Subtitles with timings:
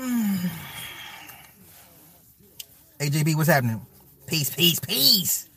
[2.99, 3.81] AJB, what's happening?
[4.27, 5.49] Peace, peace, peace.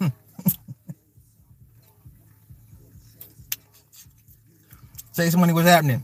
[5.12, 6.02] Say somebody what's happening.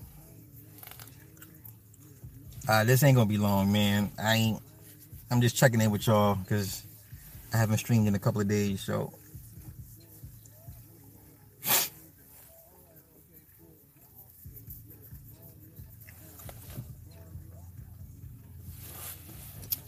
[2.68, 4.12] Uh, this ain't gonna be long, man.
[4.22, 4.67] I ain't.
[5.30, 6.84] I'm just checking in with y'all because
[7.52, 9.12] I haven't streamed in a couple of days, so.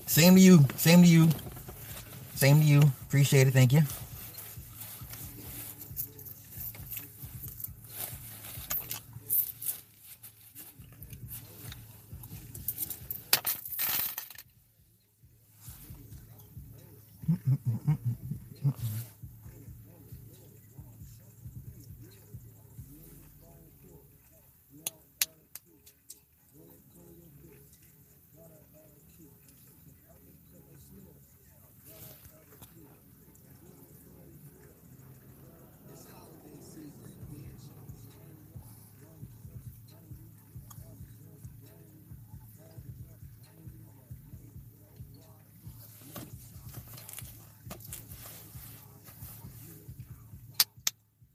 [0.07, 0.65] Same to you.
[0.77, 1.29] Same to you.
[2.35, 2.83] Same to you.
[3.07, 3.53] Appreciate it.
[3.53, 3.83] Thank you.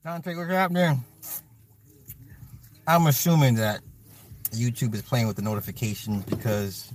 [0.05, 1.03] Dante, what's happening?
[2.85, 3.81] I'm assuming that
[4.51, 6.93] YouTube is playing with the notifications because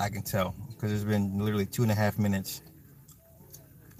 [0.00, 2.62] I can tell because it's been literally two and a half minutes.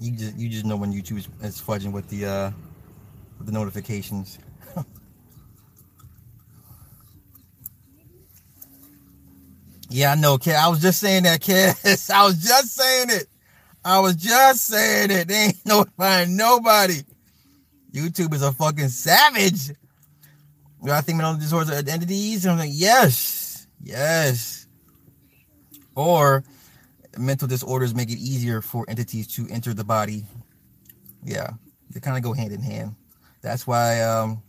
[0.01, 2.51] You just you just know when YouTube is, is fudging with the uh
[3.37, 4.37] with the notifications.
[9.89, 10.55] yeah, I know, kid.
[10.55, 11.73] I was just saying that, kid.
[12.13, 13.27] I was just saying it.
[13.83, 15.27] I was just saying it.
[15.27, 17.01] They ain't notifying nobody.
[17.91, 19.71] YouTube is a fucking savage.
[20.89, 22.45] I think mental disorders are identities.
[22.45, 24.67] And I'm like, yes, yes.
[25.95, 26.43] Or
[27.17, 30.23] mental disorders make it easier for entities to enter the body.
[31.23, 31.51] Yeah,
[31.89, 32.95] they kind of go hand in hand.
[33.41, 34.41] That's why um,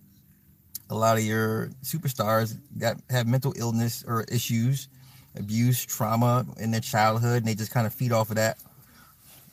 [0.89, 4.89] a lot of your superstars got have mental illness or issues,
[5.37, 8.59] abuse, trauma in their childhood, and they just kind of feed off of that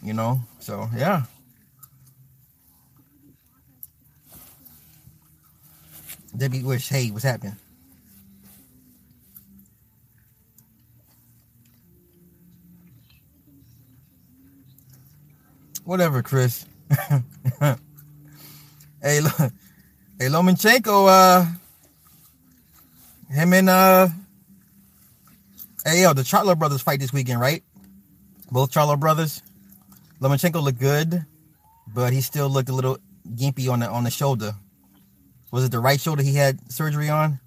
[0.02, 0.42] you know.
[0.60, 1.24] So yeah.
[6.36, 7.56] Debbie Wish, hey, what's happening?
[15.84, 16.66] Whatever, Chris.
[19.02, 21.46] hey, look, hey, Lomachenko, uh,
[23.30, 24.08] him and uh,
[25.84, 27.64] hey, yo, the Charlo brothers fight this weekend, right?
[28.52, 29.42] Both Charlo brothers.
[30.22, 31.26] Lomachenko looked good,
[31.88, 32.98] but he still looked a little
[33.36, 34.54] gimpy on the on the shoulder.
[35.52, 37.40] Was it the right shoulder he had surgery on?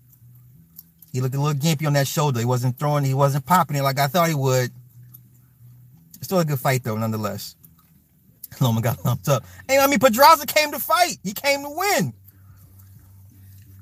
[1.12, 2.41] He looked a little gimpy on that shoulder.
[2.41, 4.71] He wasn't throwing, he wasn't popping it like I thought he would.
[6.22, 7.56] Still a good fight though, nonetheless.
[8.61, 9.44] Loma got lumped up.
[9.69, 11.19] Hey, I mean Pedraza came to fight.
[11.22, 12.15] He came to win.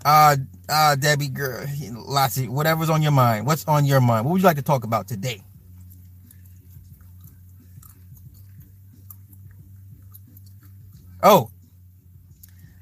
[0.04, 0.36] Uh
[0.68, 3.46] uh Debbie girl, Lassie, whatever's on your mind.
[3.46, 4.24] What's on your mind?
[4.24, 5.42] What would you like to talk about today?
[11.22, 11.50] Oh,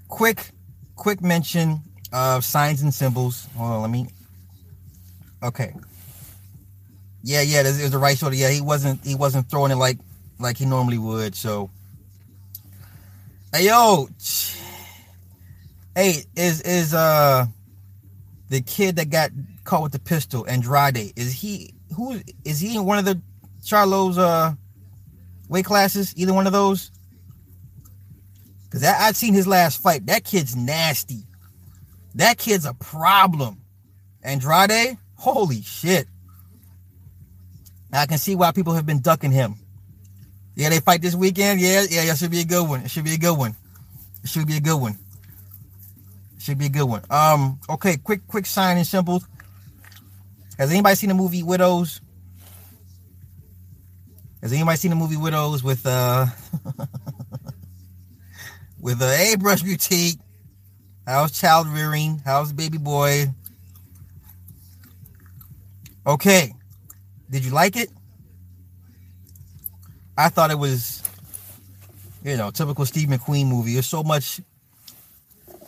[0.09, 0.51] quick,
[0.97, 1.81] quick mention
[2.13, 3.49] of signs and symbols.
[3.57, 4.07] Hold on, let me.
[5.43, 5.75] Okay.
[7.23, 8.37] Yeah, yeah, it was the right shoulder.
[8.37, 9.99] Yeah, he wasn't he wasn't throwing it like
[10.39, 11.35] like he normally would.
[11.35, 11.71] So,
[13.53, 14.09] hey yo,
[15.95, 17.47] hey, is is uh
[18.49, 19.31] the kid that got
[19.65, 21.13] caught with the pistol, Andrade?
[21.17, 23.21] Is he who is he in one of the
[23.65, 24.55] Charlo's uh
[25.49, 26.15] weight classes?
[26.17, 26.93] Either one of those?
[28.69, 30.07] Because I've seen his last fight.
[30.07, 31.23] That kid's nasty.
[32.15, 33.63] That kid's a problem.
[34.23, 36.07] Andrade, holy shit.
[37.93, 39.55] I can see why people have been ducking him.
[40.55, 41.61] Yeah, they fight this weekend.
[41.61, 42.15] Yeah, yeah, yeah.
[42.15, 42.83] Should be a good one.
[42.83, 43.57] It should be a good one.
[44.23, 44.99] It should be a good one.
[46.37, 47.03] It should be a good one.
[47.09, 49.27] Um, okay, quick, quick sign and symbols.
[50.59, 52.01] Has anybody seen the movie Widows?
[54.43, 56.27] Has anybody seen the movie Widows with uh
[58.89, 60.19] with a hey brush boutique.
[61.07, 62.23] How's child rearing?
[62.25, 63.27] How's baby boy?
[66.07, 66.55] Okay.
[67.31, 67.91] Did you like it?
[70.17, 71.03] I thought it was,
[72.25, 73.75] you know, typical Steve McQueen movie.
[73.75, 74.41] There's so much.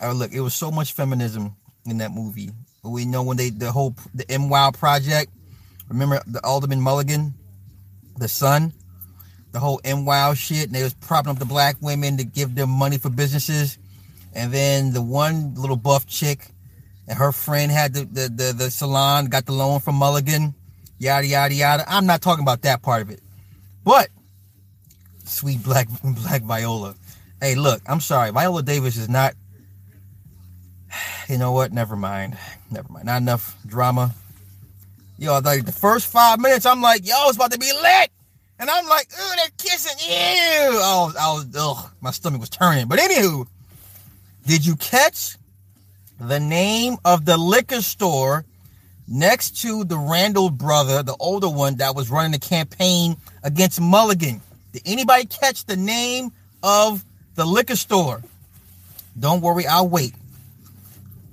[0.01, 2.49] Uh, look, it was so much feminism in that movie.
[2.83, 5.31] We know when they the whole the MWOW project
[5.89, 7.35] Remember the Alderman Mulligan,
[8.17, 8.73] the son,
[9.51, 12.69] the whole MWOW shit, and they was propping up the black women to give them
[12.69, 13.77] money for businesses.
[14.33, 16.47] And then the one little buff chick
[17.07, 20.53] and her friend had the, the, the, the salon, got the loan from Mulligan,
[20.97, 21.83] yada, yada, yada.
[21.87, 23.19] I'm not talking about that part of it.
[23.83, 24.09] But
[25.25, 26.95] sweet black black Viola.
[27.41, 28.31] Hey, look, I'm sorry.
[28.31, 29.33] Viola Davis is not
[31.29, 31.71] you know what?
[31.71, 32.37] Never mind.
[32.69, 33.05] Never mind.
[33.05, 34.13] Not enough drama.
[35.17, 38.09] Yo, like the first five minutes, I'm like, yo, it's about to be lit.
[38.61, 39.97] And I'm like, ooh, they're kissing.
[40.07, 40.15] Ew.
[40.15, 42.87] I was, I was, ugh, my stomach was turning.
[42.87, 43.47] But anywho,
[44.45, 45.35] did you catch
[46.19, 48.45] the name of the liquor store
[49.07, 54.41] next to the Randall brother, the older one that was running the campaign against Mulligan?
[54.73, 56.31] Did anybody catch the name
[56.61, 57.03] of
[57.33, 58.21] the liquor store?
[59.19, 60.13] Don't worry, I'll wait.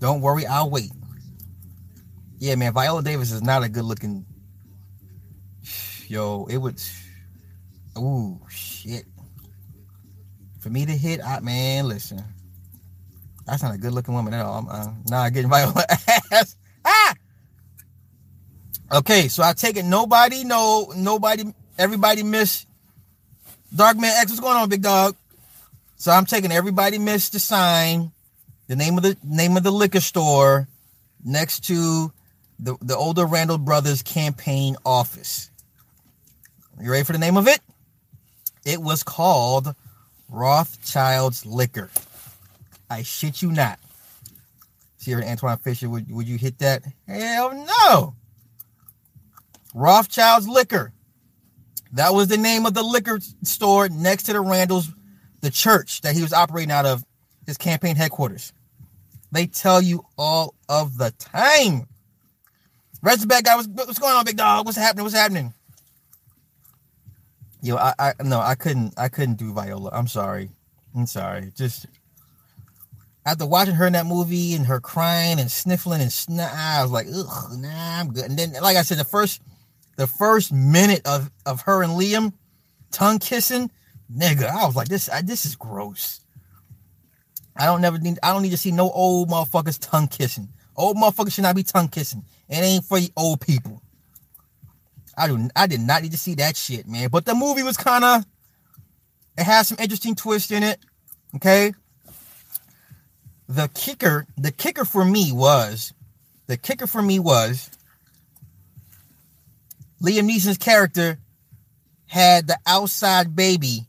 [0.01, 0.93] Don't worry, I'll wait.
[2.39, 4.25] Yeah, man, Viola Davis is not a good looking.
[6.09, 6.81] Yo, it would.
[7.99, 9.05] Ooh, shit.
[10.61, 12.23] For me to hit, I man, listen.
[13.47, 14.59] That's not a good looking woman at all.
[14.59, 15.85] I'm uh, not getting Viola
[16.33, 16.57] ass.
[16.85, 17.15] Ah.
[18.93, 19.85] Okay, so I take it.
[19.85, 21.45] Nobody, no, nobody,
[21.79, 22.67] everybody miss
[23.75, 24.31] Darkman X.
[24.31, 25.17] What's going on, big dog?
[25.97, 28.13] So I'm taking everybody missed the sign
[28.69, 30.69] the name of the name of the liquor store
[31.25, 32.13] next to
[32.61, 35.51] the, the older Randall Brothers campaign office.
[36.81, 37.61] You ready for the name of it?
[38.69, 39.75] It was called
[40.29, 41.89] Rothschild's Liquor.
[42.91, 43.79] I shit you not.
[44.99, 46.83] See here, Antwone Fisher, would, would you hit that?
[47.07, 48.15] Hell no.
[49.73, 50.93] Rothschild's Liquor.
[51.93, 54.91] That was the name of the liquor store next to the Randall's,
[55.41, 57.07] the church that he was operating out of
[57.47, 58.53] his campaign headquarters.
[59.33, 61.89] They tell you all of the time.
[63.01, 64.67] Rest the bad guy, what's, what's going on, big dog?
[64.67, 65.05] What's happening?
[65.05, 65.55] What's happening?
[67.61, 69.91] Yo, I, I no, I couldn't, I couldn't do Viola.
[69.93, 70.51] I'm sorry.
[70.95, 71.53] I'm sorry.
[71.57, 71.87] Just
[73.27, 76.91] after watching her in that movie and her crying and sniffling and sn- I was
[76.91, 78.25] like, ugh, nah, I'm good.
[78.25, 79.43] And then, like I said, the first,
[79.97, 82.33] the first minute of of her and Liam
[82.91, 83.71] tongue kissing,
[84.15, 86.21] nigga, I was like, this, I, this is gross.
[87.57, 90.49] I don't never need I don't need to see no old motherfuckers tongue kissing.
[90.77, 92.25] Old motherfuckers should not be tongue kissing.
[92.49, 93.83] It ain't for the old people.
[95.19, 97.09] I do I did not need to see that shit, man.
[97.11, 98.25] But the movie was kind of
[99.37, 100.79] it has some interesting twists in it.
[101.37, 101.73] Okay.
[103.49, 105.93] The kicker, the kicker for me was
[106.47, 107.71] the kicker for me was
[110.03, 111.19] Liam Neeson's character
[112.07, 113.87] had the outside baby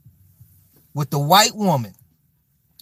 [0.94, 1.94] with the white woman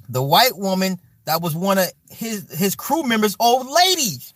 [0.08, 4.32] the white woman that was one of his his crew members' old ladies,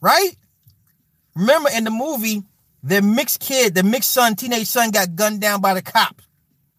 [0.00, 0.32] right?
[1.34, 2.42] Remember in the movie,
[2.82, 6.24] the mixed kid, the mixed son, teenage son, got gunned down by the cops,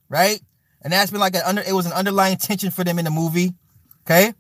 [0.10, 0.42] right?
[0.82, 1.62] And that's been like an under.
[1.62, 3.54] It was an underlying tension for them in the movie,
[4.06, 4.34] okay?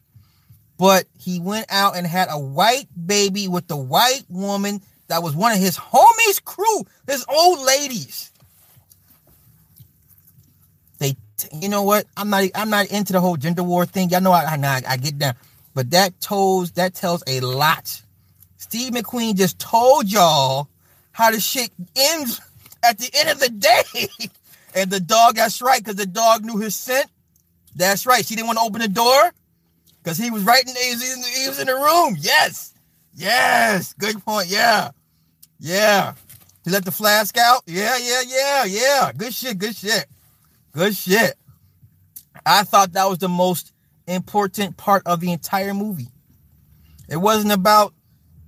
[0.77, 5.35] But he went out and had a white baby with the white woman that was
[5.35, 8.31] one of his homies' crew, his old ladies.
[10.97, 11.15] They,
[11.53, 12.07] you know what?
[12.17, 14.09] I'm not I'm not into the whole gender war thing.
[14.09, 15.35] Y'all know I I, I get down,
[15.75, 18.01] but that tells that tells a lot.
[18.57, 20.70] Steve McQueen just told y'all
[21.11, 22.41] how the shit ends
[22.83, 24.07] at the end of the day.
[24.75, 27.07] and the dog, that's right, because the dog knew his scent.
[27.75, 28.25] That's right.
[28.25, 29.31] She didn't want to open the door
[30.03, 32.17] because he was right in, he was in, he was in the room.
[32.19, 32.73] Yes.
[33.13, 33.93] Yes.
[33.93, 34.47] Good point.
[34.47, 34.91] Yeah.
[35.59, 36.13] Yeah.
[36.63, 37.63] He let the flask out.
[37.65, 39.11] Yeah, yeah, yeah, yeah.
[39.15, 39.57] Good shit.
[39.57, 40.05] Good shit.
[40.73, 41.35] Good shit.
[42.45, 43.73] I thought that was the most
[44.07, 46.09] important part of the entire movie.
[47.09, 47.93] It wasn't about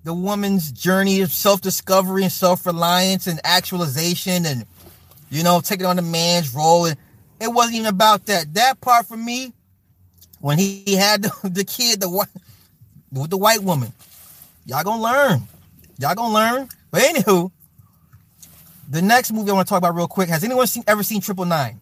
[0.03, 4.65] the woman's journey of self-discovery and self-reliance and actualization and
[5.29, 6.85] you know taking on the man's role.
[6.85, 6.97] And
[7.39, 8.53] it wasn't even about that.
[8.53, 9.53] That part for me
[10.39, 12.27] when he, he had the, the kid the white
[13.11, 13.93] with the white woman
[14.65, 15.41] y'all gonna learn.
[15.99, 16.69] Y'all gonna learn.
[16.91, 17.51] But anywho
[18.89, 21.21] the next movie i want to talk about real quick has anyone seen ever seen
[21.21, 21.79] triple nine?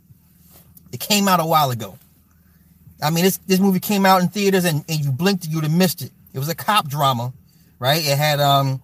[0.91, 1.97] It came out a while ago.
[3.01, 5.73] I mean, this this movie came out in theaters, and, and you blinked, you'd have
[5.73, 6.11] missed it.
[6.33, 7.33] It was a cop drama,
[7.81, 8.05] right?
[8.05, 8.79] It had um,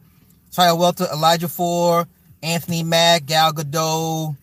[0.51, 2.08] Tyler Welter, Ejiofor,
[2.42, 4.36] Anthony Mackie, Gal Gadot.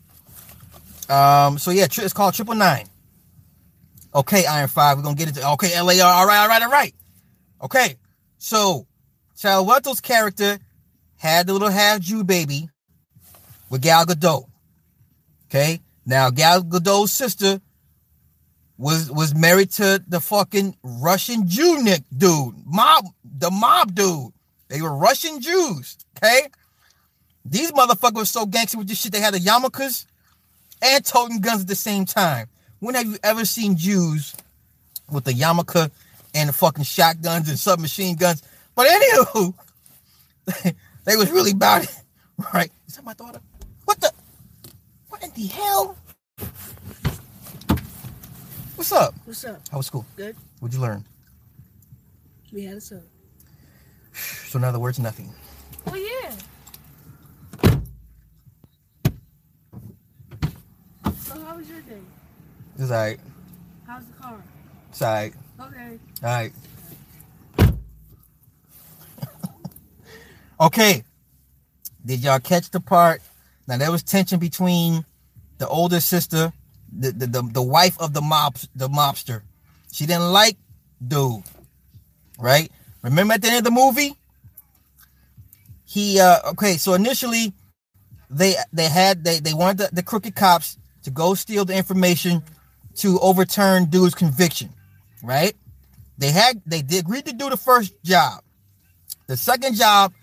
[1.11, 2.87] Um, so yeah, it's called Triple Nine.
[4.14, 6.06] Okay, Iron Five, we're gonna get into okay, LAR.
[6.06, 6.94] All right, all right, all right.
[7.62, 7.96] Okay,
[8.38, 8.87] so
[9.37, 10.58] Chiwetel's character
[11.16, 12.68] had the little half Jew baby
[13.70, 14.44] with Gal Gadot.
[15.50, 17.61] Okay, now, Gal Gadot's sister
[18.78, 24.32] was was married to the fucking Russian Jew Nick dude, mob, the mob dude.
[24.68, 26.49] They were Russian Jews, okay?
[27.44, 29.12] These motherfuckers were so gangster with this shit.
[29.12, 30.06] They had the yarmulkes
[30.80, 32.49] and toting guns at the same time.
[32.80, 34.35] When have you ever seen Jews
[35.11, 35.90] with the yarmulke
[36.35, 38.42] and the fucking shotguns and submachine guns?
[38.75, 39.54] But anywho,
[41.04, 41.97] they was really about it,
[42.54, 42.71] right?
[42.88, 43.40] Is that my daughter?
[43.85, 44.11] What the?
[45.09, 45.97] What in the hell?
[48.76, 49.14] What's up?
[49.25, 49.61] What's up?
[49.71, 50.04] How was school?
[50.16, 50.37] Good.
[50.61, 51.04] What'd you learn?
[52.52, 53.02] We had a sub.
[54.14, 55.35] So in other words, nothing.
[55.87, 56.30] Oh yeah.
[61.21, 61.99] So how was your day?
[62.78, 63.21] It's alright.
[63.87, 64.42] How's the car?
[64.90, 65.35] It's alright.
[65.61, 65.99] Okay.
[66.23, 66.52] Alright.
[70.61, 71.04] okay.
[72.06, 73.23] Did y'all catch the part?
[73.66, 75.04] Now there was tension between
[75.59, 76.52] the older sister,
[76.92, 79.42] the the, the, the wife of the mob the mobster.
[79.92, 80.56] She didn't like
[81.06, 81.42] dude.
[82.38, 82.71] Right?
[83.04, 84.16] Remember at the end of the movie?
[85.84, 87.52] He uh okay, so initially
[88.30, 92.42] they they had they they wanted the, the crooked cops to go steal the information
[92.96, 94.70] to overturn dude's conviction,
[95.23, 95.54] right?
[96.16, 98.42] They had they did agreed to do the first job.
[99.26, 100.14] The second job,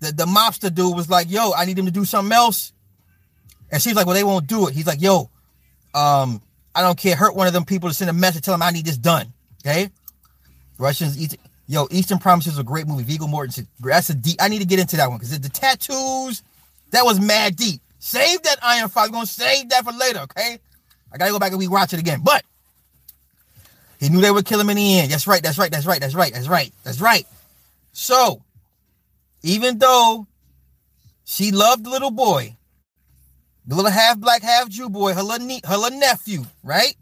[0.00, 2.72] the, the mobster dude was like, yo, I need him to do something else.
[3.70, 4.74] And she's like, well, they won't do it.
[4.74, 5.30] He's like, yo,
[5.94, 6.42] um,
[6.74, 7.16] I don't care.
[7.16, 9.32] Hurt one of them people to send a message, tell them I need this done.
[9.64, 9.90] Okay.
[10.78, 11.38] Russians, eat,
[11.72, 13.02] yo, Eastern Promises is a great movie.
[13.02, 13.66] Viggo Mortensen.
[13.80, 14.36] That's a deep.
[14.40, 16.42] I need to get into that one because the tattoos,
[16.90, 17.80] that was mad deep.
[17.98, 19.08] Save that Iron Fox.
[19.08, 20.20] We're gonna save that for later.
[20.20, 20.58] Okay.
[21.12, 22.20] I gotta go back and rewatch it again.
[22.22, 22.44] But
[23.98, 25.10] he knew they would kill him in the end.
[25.10, 25.42] That's right.
[25.42, 25.70] That's right.
[25.70, 26.00] That's right.
[26.00, 26.32] That's right.
[26.32, 26.72] That's right.
[26.84, 27.26] That's right.
[27.92, 28.42] So,
[29.42, 30.26] even though
[31.24, 32.56] she loved the little boy,
[33.66, 36.96] the little half black, half Jew boy, her little, her little nephew, right?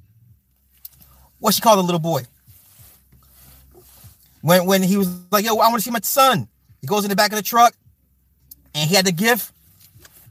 [1.38, 2.22] What she called the little boy?
[4.42, 6.48] When when he was like, "Yo, I want to see my son,"
[6.80, 7.74] he goes in the back of the truck,
[8.74, 9.52] and he had the gift,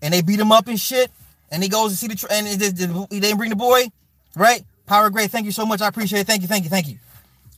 [0.02, 1.12] and they beat him up and shit,
[1.52, 3.92] and he goes to see the tr- and he didn't bring the boy,
[4.36, 4.64] right?
[4.86, 5.82] Power Gray, thank you so much.
[5.82, 6.28] I appreciate it.
[6.28, 6.98] Thank you, thank you, thank you.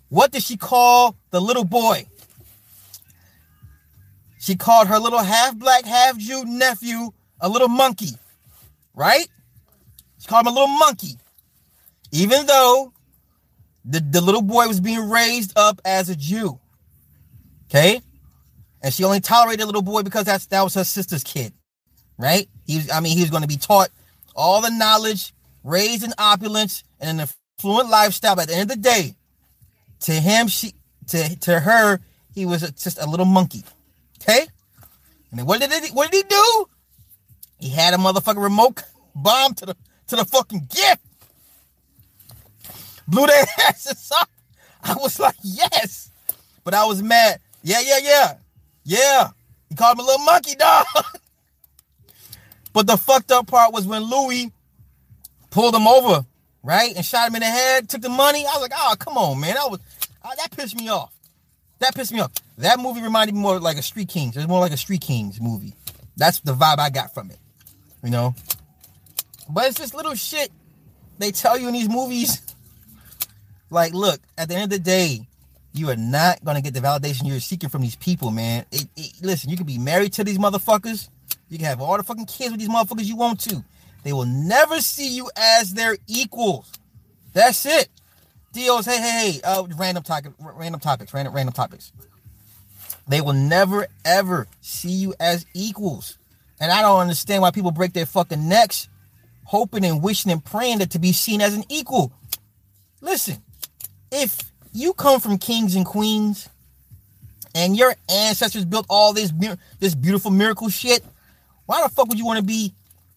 [0.09, 2.05] What did she call the little boy?
[4.39, 8.11] She called her little half black, half Jew nephew a little monkey,
[8.93, 9.27] right?
[10.19, 11.17] She called him a little monkey.
[12.11, 12.91] Even though
[13.83, 16.59] the, the little boy was being raised up as a Jew.
[17.69, 18.01] Okay?
[18.81, 21.53] And she only tolerated the little boy because that's that was her sister's kid.
[22.17, 22.49] Right?
[22.65, 23.89] He was, I mean, he was going to be taught
[24.35, 25.33] all the knowledge,
[25.63, 27.27] raised in opulence and an
[27.59, 28.35] affluent lifestyle.
[28.35, 29.15] But at the end of the day,
[30.01, 30.73] to him, she
[31.07, 31.99] to, to her,
[32.33, 33.63] he was just a little monkey.
[34.21, 34.45] Okay?
[35.31, 36.65] And then what did he what did he do?
[37.59, 38.83] He had a motherfucking remote
[39.15, 39.75] bomb to the
[40.07, 41.01] to the fucking gift
[43.11, 44.29] blew their asses up.
[44.83, 46.09] I was like, yes.
[46.63, 47.39] But I was mad.
[47.61, 48.33] Yeah, yeah, yeah.
[48.83, 49.29] Yeah.
[49.69, 50.85] He called me a little monkey dog.
[52.73, 54.51] but the fucked up part was when Louis
[55.51, 56.25] pulled him over,
[56.63, 56.95] right?
[56.95, 58.45] And shot him in the head, took the money.
[58.45, 59.55] I was like, oh, come on, man.
[59.55, 59.79] That was
[60.23, 61.13] uh, that pissed me off.
[61.79, 62.31] That pissed me off.
[62.57, 64.35] That movie reminded me more like a Street Kings.
[64.35, 65.73] It was more like a Street Kings movie.
[66.17, 67.39] That's the vibe I got from it.
[68.03, 68.35] You know?
[69.49, 70.51] But it's just little shit
[71.17, 72.41] they tell you in these movies
[73.71, 75.27] like, look, at the end of the day,
[75.73, 78.65] you are not gonna get the validation you're seeking from these people, man.
[78.71, 81.09] It, it, listen, you can be married to these motherfuckers.
[81.49, 83.63] You can have all the fucking kids with these motherfuckers you want to.
[84.03, 86.71] They will never see you as their equals.
[87.33, 87.89] That's it.
[88.51, 91.93] Deals, hey, hey, hey, uh, random topic, random topics, random, random topics.
[93.07, 96.17] They will never ever see you as equals.
[96.59, 98.89] And I don't understand why people break their fucking necks,
[99.45, 102.11] hoping and wishing and praying that to be seen as an equal.
[102.99, 103.37] Listen,
[104.11, 106.49] if you come from kings and queens
[107.55, 109.31] and your ancestors built all this
[109.79, 111.03] this beautiful miracle shit,
[111.65, 112.73] why the fuck would you want to be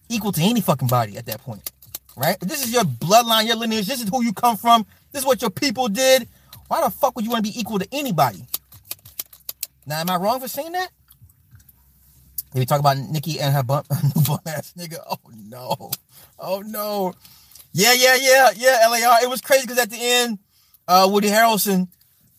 [0.09, 1.71] equal to any fucking body at that point?
[2.17, 2.37] Right?
[2.41, 5.25] If this is your bloodline, your lineage, this is who you come from, this is
[5.25, 6.27] what your people did.
[6.67, 8.45] Why the fuck would you want to be equal to anybody?
[9.85, 10.89] Now, am I wrong for saying that?
[12.53, 13.87] Did we talk about Nikki and her bump,
[14.27, 14.97] bum ass nigga?
[15.09, 15.91] Oh no.
[16.39, 17.13] Oh no.
[17.73, 19.21] Yeah, yeah, yeah, yeah, LAR.
[19.21, 20.39] It was crazy because at the end,
[20.87, 21.87] uh, Woody Harrelson,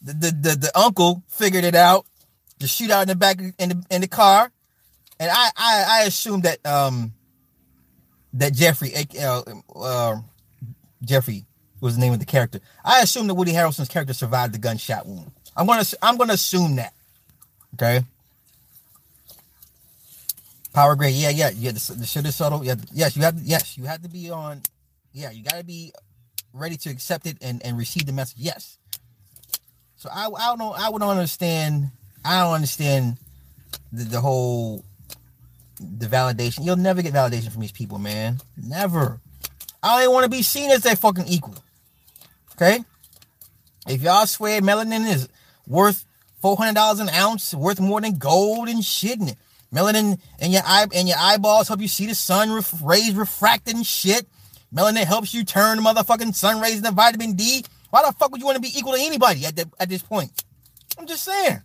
[0.02, 2.06] the, the, the the uncle, figured it out.
[2.58, 4.50] The shootout in the back in the in the car,
[5.20, 7.12] and I I, I assumed that um
[8.34, 9.42] that Jeffrey uh,
[9.74, 10.16] uh,
[11.02, 11.44] Jeffrey
[11.80, 12.60] was the name of the character.
[12.84, 15.30] I assume that Woody Harrelson's character survived the gunshot wound.
[15.56, 16.94] I'm gonna I'm gonna assume that.
[17.74, 18.04] Okay.
[20.72, 21.70] Power grade, yeah, yeah, yeah.
[21.70, 22.62] The, the shit is subtle.
[22.62, 23.38] Yeah, yes, you have.
[23.40, 24.60] Yes, you have to be on.
[25.12, 25.90] Yeah, you got to be
[26.56, 28.38] ready to accept it and, and receive the message.
[28.38, 28.78] Yes.
[29.96, 31.90] So I I don't know I would understand
[32.24, 33.18] I don't understand
[33.92, 34.84] the, the whole
[35.80, 36.64] the validation.
[36.64, 38.40] You'll never get validation from these people, man.
[38.56, 39.20] Never.
[39.82, 41.56] I don't want to be seen as their fucking equal.
[42.54, 42.82] Okay?
[43.86, 45.28] If y'all swear melanin is
[45.66, 46.04] worth
[46.40, 49.36] four hundred dollars an ounce, worth more than gold and shit, and
[49.72, 53.76] melanin in your eye and your eyeballs help you see the sun ref- rays refracted
[53.76, 54.26] and shit.
[54.76, 57.64] Melanin helps you turn motherfucking sun rays into vitamin D.
[57.90, 60.02] Why the fuck would you want to be equal to anybody at the, at this
[60.02, 60.44] point?
[60.98, 61.62] I'm just saying.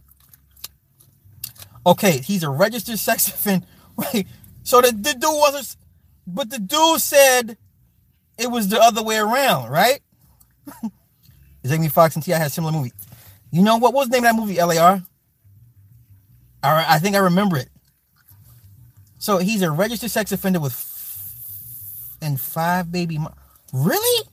[1.86, 3.66] Okay, he's a registered sex offender.
[3.98, 4.28] Wait,
[4.64, 5.76] so the, the dude wasn't,
[6.26, 7.58] but the dude said
[8.38, 10.00] it was the other way around, right?
[11.66, 12.38] Jamie Foxx and T.I.
[12.38, 12.94] had a similar movie.
[13.52, 13.94] You know what?
[13.94, 15.04] What was the name of that movie, LAR?
[16.64, 17.70] I, I think I remember it.
[19.20, 20.74] So he's a registered sex offender with
[22.22, 23.18] and five baby.
[23.18, 23.34] Mo-
[23.74, 24.28] really?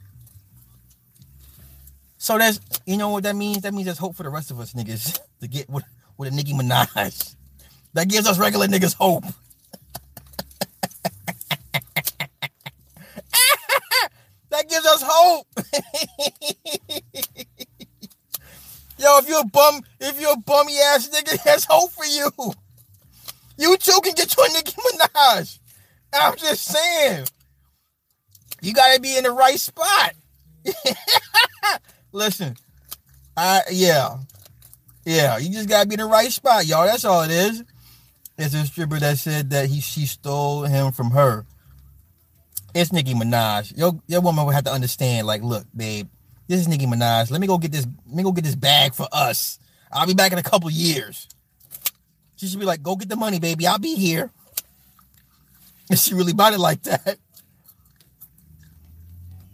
[2.19, 3.63] So that's you know what that means?
[3.63, 5.85] That means there's hope for the rest of us niggas to get with,
[6.17, 7.35] with a Nicki Minaj.
[7.95, 9.25] That gives us regular niggas hope.
[14.51, 15.47] that gives us hope.
[18.99, 22.31] Yo, if you're a bum, if you're a bummy ass nigga, there's hope for you.
[23.57, 25.59] You too can get you a Nicki Minaj.
[26.13, 27.27] I'm just saying.
[28.61, 30.15] You gotta be in the right spot.
[32.13, 32.57] Listen,
[33.37, 34.19] I yeah.
[35.05, 36.87] Yeah, you just gotta be in the right spot, y'all.
[36.87, 37.65] That's all it is.
[38.37, 41.47] It's a stripper that said that he she stole him from her.
[42.75, 43.77] It's Nicki Minaj.
[43.77, 46.09] Your your woman would have to understand, like, look, babe,
[46.47, 47.31] this is Nicki Minaj.
[47.31, 49.59] Let me go get this, let me go get this bag for us.
[49.93, 51.29] I'll be back in a couple years.
[52.37, 53.67] She should be like, go get the money, baby.
[53.67, 54.31] I'll be here.
[55.91, 57.17] And she really bought it like that.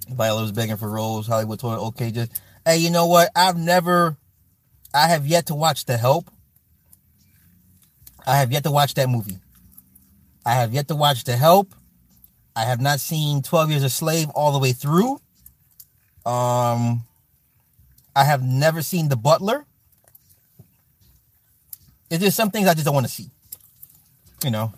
[0.09, 1.27] Viola was begging for roles.
[1.27, 2.33] Hollywood told her, okay, just
[2.65, 3.31] hey, you know what?
[3.35, 4.17] I've never
[4.93, 6.31] I have yet to watch The Help.
[8.27, 9.39] I have yet to watch that movie.
[10.47, 11.75] I have yet to watch The Help.
[12.57, 15.21] I have not seen 12 Years a Slave all the way through.
[16.25, 17.05] Um
[18.17, 19.67] I have never seen The Butler.
[22.11, 23.31] It's just some things I just don't want to see.
[24.45, 24.73] You know.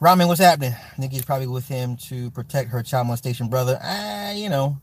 [0.00, 0.74] Ramen, what's happening?
[0.96, 3.78] Nikki's probably with him to protect her child molestation brother.
[3.82, 4.78] Ah, you know.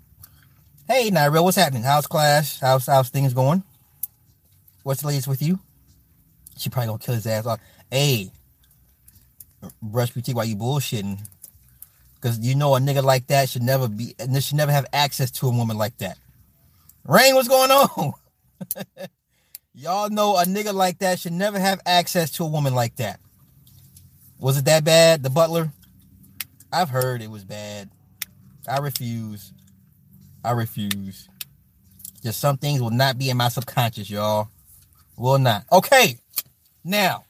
[0.88, 1.82] Hey, Nyril, what's happening?
[1.82, 2.60] How's class?
[2.60, 3.64] How's how's things going?
[4.84, 5.60] What's the latest with you?
[6.60, 7.60] She probably gonna kill his ass off.
[7.90, 8.32] Hey,
[9.82, 11.18] brush teeth while you bullshitting.
[12.22, 15.32] Cause you know a nigga like that should never be and should never have access
[15.32, 16.20] to a woman like that.
[17.06, 18.14] Rain, what's going on?
[19.74, 23.20] Y'all know a nigga like that should never have access to a woman like that.
[24.40, 25.72] Was it that bad, the butler?
[26.72, 27.90] I've heard it was bad.
[28.68, 29.54] I refuse.
[30.44, 31.28] I refuse.
[32.24, 34.50] Just some things will not be in my subconscious, y'all.
[35.18, 35.64] Will not.
[35.72, 36.18] Okay.
[36.84, 37.26] Now,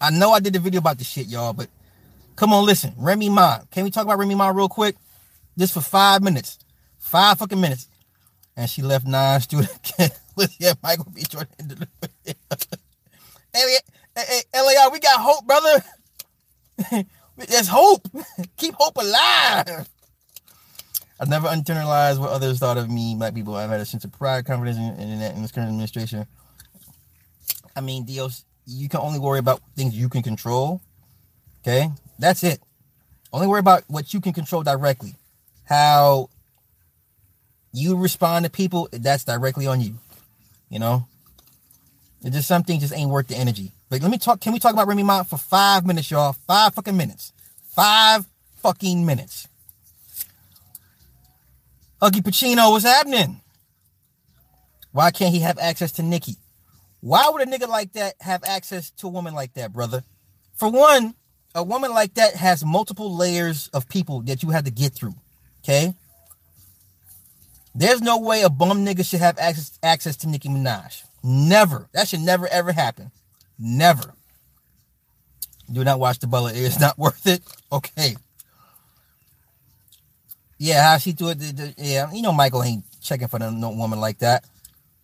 [0.00, 1.68] I know I did the video about the shit, y'all, but
[2.36, 2.92] come on, listen.
[2.96, 3.60] Remy Ma.
[3.70, 4.96] Can we talk about Remy Ma real quick?
[5.56, 6.58] Just for five minutes.
[6.98, 7.88] Five fucking minutes.
[8.56, 9.92] And she left nine students.
[10.36, 11.22] with yeah, Michael B.
[11.22, 11.86] Jordan.
[14.16, 15.84] hey, hey, LAR, we got hope, brother.
[17.36, 18.08] There's hope.
[18.56, 19.88] Keep hope alive.
[21.20, 23.14] I've never internalized what others thought of me.
[23.16, 26.26] Black people, I've had a sense of pride, confidence in, in, in this current administration.
[27.76, 30.80] I mean, Dios, you can only worry about things you can control.
[31.60, 32.60] Okay, that's it.
[33.32, 35.14] Only worry about what you can control directly.
[35.64, 36.28] How
[37.72, 39.94] you respond to people, that's directly on you.
[40.68, 41.06] You know,
[42.22, 43.72] it's just some things just ain't worth the energy.
[44.00, 44.40] Let me talk.
[44.40, 46.32] Can we talk about Remy Ma for five minutes, y'all?
[46.46, 47.32] Five fucking minutes.
[47.74, 48.24] Five
[48.62, 49.48] fucking minutes.
[52.00, 53.40] Huggy Pacino, what's happening?
[54.92, 56.36] Why can't he have access to Nikki?
[57.00, 60.04] Why would a nigga like that have access to a woman like that, brother?
[60.54, 61.14] For one,
[61.54, 65.14] a woman like that has multiple layers of people that you have to get through.
[65.62, 65.94] Okay?
[67.74, 71.02] There's no way a bum nigga should have access access to Nicki Minaj.
[71.22, 71.88] Never.
[71.92, 73.10] That should never ever happen.
[73.64, 74.12] Never.
[75.70, 76.56] Do not watch the bullet.
[76.56, 77.42] It's not worth it.
[77.70, 78.16] Okay.
[80.58, 81.38] Yeah, how she do it?
[81.38, 84.44] the- the- Yeah, you know Michael ain't checking for no woman like that.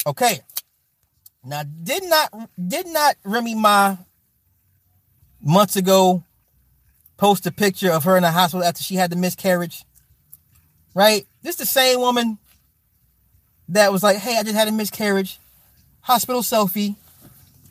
[0.06, 0.40] Okay.
[1.44, 2.32] Now, did not
[2.68, 3.96] did not Remy Ma
[5.40, 6.24] months ago
[7.16, 9.84] post a picture of her in the hospital after she had the miscarriage?
[10.94, 11.26] Right?
[11.42, 12.38] This the same woman
[13.68, 15.38] that was like, "Hey, I just had a miscarriage."
[16.02, 16.96] Hospital selfie.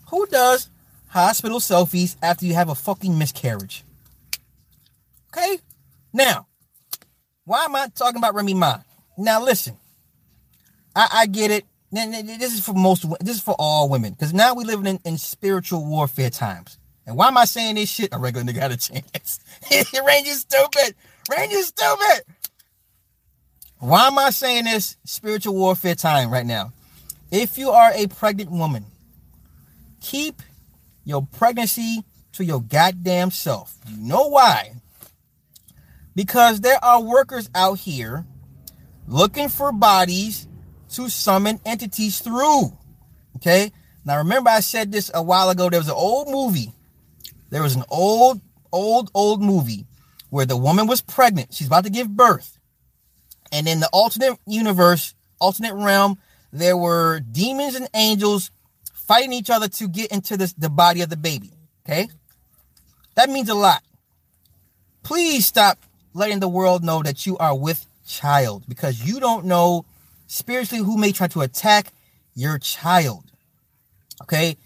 [0.10, 0.70] Who does
[1.18, 3.84] hospital selfies after you have a fucking miscarriage?
[5.32, 5.60] Okay?
[6.14, 6.48] Now,
[7.46, 8.80] why am I talking about Remy Ma?
[9.18, 9.78] Now listen,
[10.96, 11.66] I, I get it.
[11.92, 13.06] This is for most.
[13.22, 16.78] This is for all women because now we living in, in spiritual warfare times.
[17.06, 18.10] And why am I saying this shit?
[18.12, 19.40] A regular nigga had a chance.
[19.72, 20.96] Range is stupid.
[21.32, 22.24] Range is stupid.
[23.80, 24.98] Why am I saying this?
[25.06, 26.74] Spiritual warfare time right now.
[27.32, 28.86] If you are a pregnant woman,
[30.02, 30.42] keep
[31.08, 33.78] your pregnancy to your goddamn self.
[33.88, 34.74] You know why?
[36.14, 38.26] Because there are workers out here
[39.08, 40.50] looking for bodies
[40.90, 42.78] to summon entities through.
[43.38, 43.72] Okay?
[44.04, 45.70] Now remember I said this a while ago.
[45.70, 46.74] There was an old movie.
[47.52, 48.42] There was an old,
[48.74, 49.86] old, old movie
[50.30, 51.54] where the woman was pregnant.
[51.54, 52.60] She's about to give birth.
[53.54, 56.18] And in the alternate universe, alternate realm,
[56.52, 58.52] there were demons and angels
[59.08, 61.52] fighting each other to get into this, the body of the baby.
[61.86, 62.10] Okay?
[63.16, 63.82] That means a lot.
[65.04, 65.80] Please stop
[66.14, 69.86] letting the world know that you are with child because you don't know
[70.28, 71.92] spiritually who may try to attack
[72.36, 73.24] your child.
[74.22, 74.58] Okay?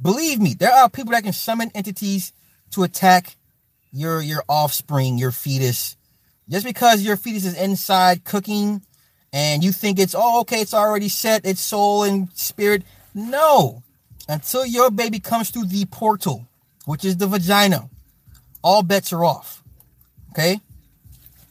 [0.00, 2.32] Believe me, there are people that can summon entities
[2.70, 3.36] to attack
[3.92, 5.96] your your offspring, your fetus.
[6.48, 8.82] Just because your fetus is inside cooking
[9.32, 12.82] and you think it's oh okay, it's already set, its soul and spirit.
[13.14, 13.82] No.
[14.30, 16.46] Until your baby comes through the portal,
[16.84, 17.90] which is the vagina,
[18.62, 19.64] all bets are off.
[20.30, 20.60] Okay?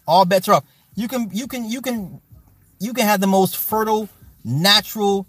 [0.07, 0.63] All bets are off.
[0.95, 2.21] You can you can you can
[2.79, 4.07] you can have the most fertile,
[4.45, 5.27] natural,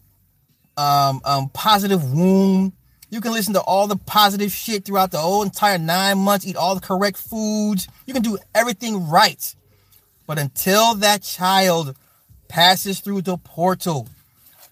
[0.76, 2.72] um, um, positive womb.
[3.10, 6.54] You can listen to all the positive shit throughout the whole entire nine months, eat
[6.54, 7.88] all the correct foods.
[8.06, 9.56] You can do everything right.
[10.24, 11.96] But until that child
[12.46, 14.08] passes through the portal,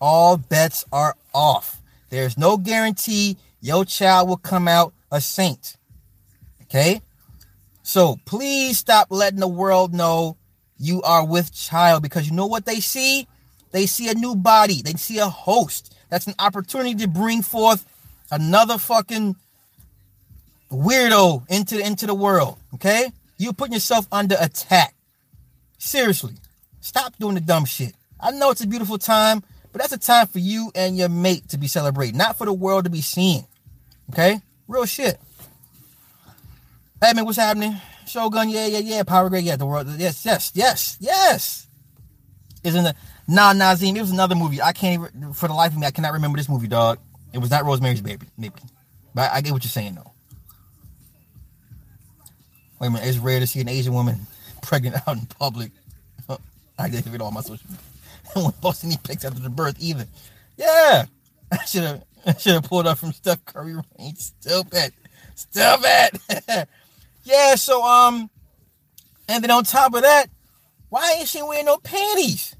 [0.00, 1.77] all bets are off.
[2.10, 5.76] There's no guarantee your child will come out a saint.
[6.62, 7.02] Okay?
[7.82, 10.36] So please stop letting the world know
[10.78, 13.26] you are with child because you know what they see?
[13.72, 15.94] They see a new body, they see a host.
[16.10, 17.84] That's an opportunity to bring forth
[18.30, 19.36] another fucking
[20.70, 22.58] weirdo into, into the world.
[22.74, 23.10] Okay?
[23.36, 24.94] You're putting yourself under attack.
[25.78, 26.34] Seriously.
[26.80, 27.94] Stop doing the dumb shit.
[28.20, 31.48] I know it's a beautiful time, but that's a time for you and your mate
[31.50, 33.46] to be celebrating, not for the world to be seeing.
[34.10, 34.40] Okay?
[34.66, 35.20] Real shit.
[37.00, 37.76] Hey man, what's happening?
[38.06, 39.02] Shogun, yeah, yeah, yeah.
[39.02, 39.56] Power Grade, yeah.
[39.56, 41.66] The world, yes, yes, yes, yes.
[42.64, 42.94] Isn't the
[43.28, 43.96] Nah Nazim?
[43.96, 44.60] It was another movie.
[44.60, 46.98] I can't even, for the life of me, I cannot remember this movie, dog.
[47.32, 48.54] It was not Rosemary's Baby, maybe.
[49.14, 50.12] But I get what you're saying though.
[52.80, 54.26] Wait a minute, it's rare to see an Asian woman
[54.62, 55.72] pregnant out in public.
[56.78, 57.87] I didn't it on my social media.
[58.36, 60.06] I won't post any pics after the birth either.
[60.56, 61.06] Yeah,
[61.52, 62.04] I should have.
[62.26, 64.18] I should have pulled up from Steph Curry range.
[64.18, 64.92] Stupid,
[65.34, 66.20] stupid.
[67.24, 67.54] yeah.
[67.54, 68.28] So um,
[69.28, 70.26] and then on top of that,
[70.88, 72.56] why ain't she wearing no panties?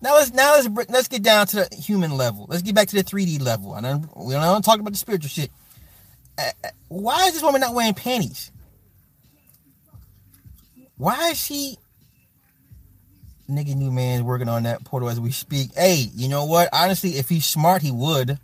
[0.00, 2.46] Now let's now let's let's get down to the human level.
[2.48, 3.74] Let's get back to the 3D level.
[3.74, 5.50] I don't we don't talk about the spiritual shit.
[6.38, 6.50] Uh,
[6.86, 8.52] why is this woman not wearing panties?
[10.96, 11.78] Why is she?
[13.50, 15.74] Nigga, new man working on that portal as we speak.
[15.74, 16.68] Hey, you know what?
[16.70, 18.38] Honestly, if he's smart, he would.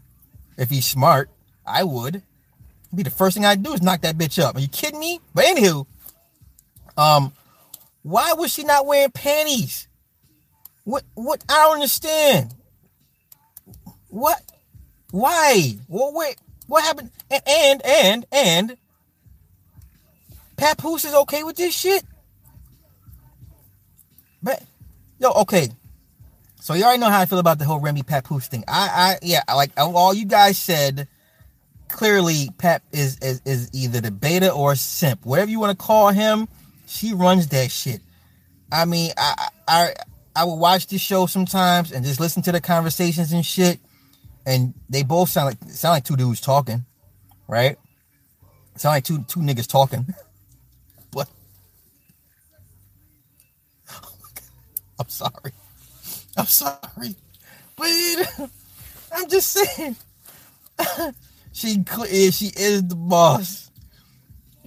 [0.57, 1.29] If he's smart,
[1.67, 2.23] I would.
[2.95, 4.57] Be the first thing I'd do is knock that bitch up.
[4.57, 5.21] Are you kidding me?
[5.35, 5.85] But anywho,
[6.97, 7.33] um,
[8.03, 9.89] why was she not wearing panties?
[10.85, 11.03] What?
[11.15, 11.45] What?
[11.51, 12.55] I don't understand.
[14.09, 14.41] What?
[15.11, 15.77] Why?
[15.87, 16.15] What?
[16.15, 16.37] Wait.
[16.67, 17.11] What happened?
[17.31, 18.77] And and and and.
[20.57, 22.05] Papoose is okay with this shit.
[24.43, 24.63] But
[25.25, 25.69] yo, okay.
[26.61, 28.65] So you already know how I feel about the whole Remy Papoose thing.
[28.69, 31.09] I, I, yeah, like all you guys said.
[31.89, 36.09] Clearly, Pap is, is is either the beta or simp, whatever you want to call
[36.09, 36.49] him.
[36.87, 38.01] She runs that shit.
[38.73, 39.95] I mean, I, I,
[40.35, 43.79] I would watch this show sometimes and just listen to the conversations and shit,
[44.45, 46.85] and they both sound like sound like two dudes talking,
[47.47, 47.77] right?
[48.77, 50.07] Sound like two two niggas talking,
[55.01, 55.53] I'm sorry.
[56.37, 57.17] I'm sorry.
[57.77, 58.51] But
[59.13, 59.97] I'm just saying.
[61.53, 63.71] she is she is the boss.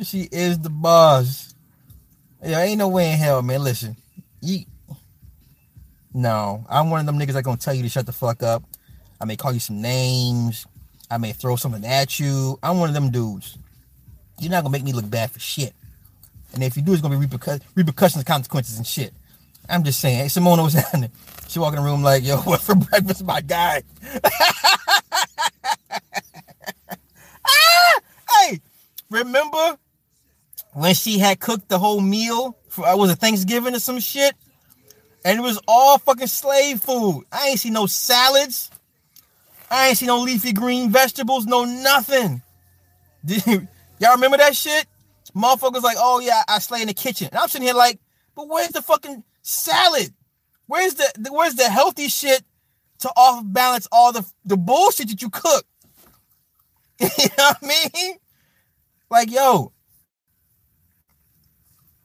[0.04, 1.54] She is the boss.
[2.44, 3.64] Yeah, ain't no way in hell, man.
[3.64, 3.98] Listen.
[4.42, 4.66] You
[6.14, 8.64] No, I'm one of them niggas that gonna tell you to shut the fuck up.
[9.22, 10.68] I may call you some names.
[11.12, 12.60] I may throw something at you.
[12.64, 13.58] I'm one of them dudes.
[14.40, 15.74] You're not gonna make me look bad for shit.
[16.54, 19.14] And if you do, it's gonna be repercussions, repercussions, consequences, and shit.
[19.70, 20.18] I'm just saying.
[20.18, 21.12] Hey, Simona was down there.
[21.48, 23.84] She walk in the room like, yo, what for breakfast, my guy?
[27.46, 28.00] ah!
[28.42, 28.60] Hey,
[29.10, 29.78] remember
[30.74, 34.36] when she had cooked the whole meal for uh, was it Thanksgiving or some shit?
[35.26, 37.26] And it was all fucking slave food.
[37.32, 38.70] I ain't see no salads.
[39.70, 42.42] I ain't see no leafy green vegetables, no nothing.
[43.26, 43.68] You,
[44.00, 44.86] y'all remember that shit?
[45.36, 47.28] Motherfuckers like, oh yeah, I slay in the kitchen.
[47.32, 48.00] And I'm sitting here like,
[48.36, 50.14] but where's the fucking salad?
[50.68, 52.44] Where's the where's the healthy shit
[53.00, 55.66] to off balance all the the bullshit that you cook?
[57.00, 57.08] you
[57.38, 58.18] know what I mean?
[59.10, 59.72] Like, yo,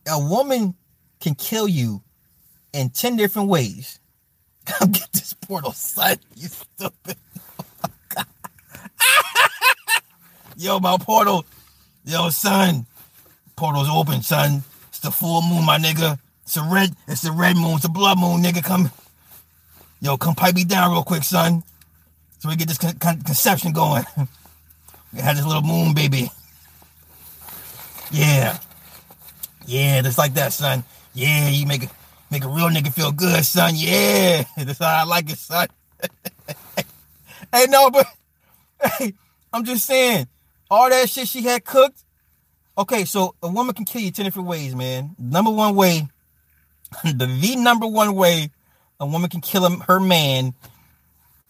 [0.08, 0.74] a woman
[1.20, 2.02] can kill you
[2.72, 3.98] in 10 different ways.
[4.66, 6.16] Come get this portal, son.
[6.36, 7.16] You stupid.
[10.56, 11.44] Yo, my portal.
[12.04, 12.86] Yo, son.
[13.56, 14.62] Portal's open, son.
[14.88, 16.18] It's the full moon, my nigga.
[16.52, 18.62] It's a red, it's the red moon, it's a blood moon, nigga.
[18.62, 18.90] Come.
[20.02, 21.62] Yo, come pipe me down real quick, son.
[22.40, 24.04] So we get this con- con- conception going.
[25.14, 26.30] we had this little moon baby.
[28.10, 28.58] Yeah.
[29.64, 30.84] Yeah, just like that, son.
[31.14, 31.90] Yeah, you make it
[32.30, 33.72] make a real nigga feel good, son.
[33.74, 34.44] Yeah.
[34.58, 35.68] That's how I like it, son.
[36.76, 38.04] hey, no, but
[38.98, 39.14] hey,
[39.54, 40.28] I'm just saying,
[40.70, 42.04] all that shit she had cooked.
[42.76, 45.16] Okay, so a woman can kill you 10 different ways, man.
[45.18, 46.08] Number one way,
[47.04, 48.50] the the number one way
[49.00, 50.54] a woman can kill her man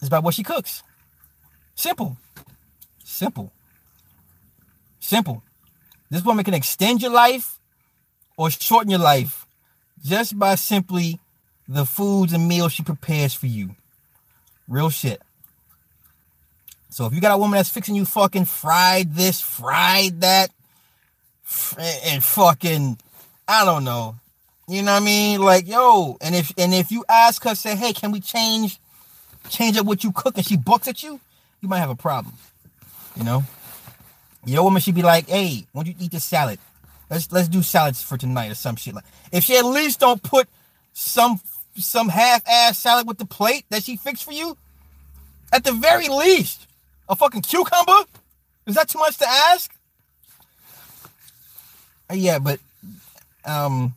[0.01, 0.83] is by what she cooks.
[1.75, 2.17] Simple.
[3.05, 3.53] Simple.
[5.01, 5.43] Simple.
[6.11, 7.59] This woman can extend your life
[8.37, 9.47] or shorten your life
[10.05, 11.21] just by simply
[11.69, 13.77] the foods and meals she prepares for you.
[14.69, 15.23] Real shit.
[16.91, 20.51] So if you got a woman that's fixing you fucking fried this, fried that,
[22.05, 22.99] and fucking,
[23.49, 24.17] I don't know.
[24.73, 25.43] You know what I mean?
[25.43, 28.81] Like, yo, and if and if you ask her, say, hey, can we change
[29.51, 31.21] change up what you cook and she bucks at you,
[31.61, 32.35] you might have a problem.
[33.15, 33.45] You know?
[34.47, 36.59] Your woman should be like, hey, why don't you eat this salad?
[37.11, 40.23] Let's let's do salads for tonight or some shit like if she at least don't
[40.23, 40.49] put
[40.95, 41.39] some
[41.77, 44.57] some half-ass salad with the plate that she fixed for you,
[45.53, 46.67] at the very least,
[47.11, 48.07] a fucking cucumber?
[48.67, 49.71] Is that too much to ask?
[52.11, 52.59] Uh, yeah, but
[53.45, 53.95] um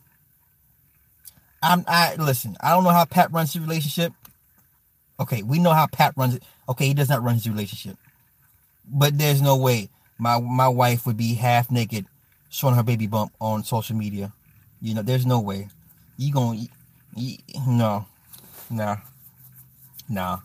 [1.66, 4.12] I'm I listen, I don't know how Pat runs his relationship.
[5.18, 6.42] Okay, we know how Pat runs it.
[6.68, 7.96] Okay, he does not run his relationship.
[8.88, 12.06] But there's no way my my wife would be half naked
[12.48, 14.32] showing her baby bump on social media.
[14.80, 15.68] You know, there's no way.
[16.16, 16.66] You gonna
[17.16, 18.06] you, no.
[18.70, 20.38] Nah.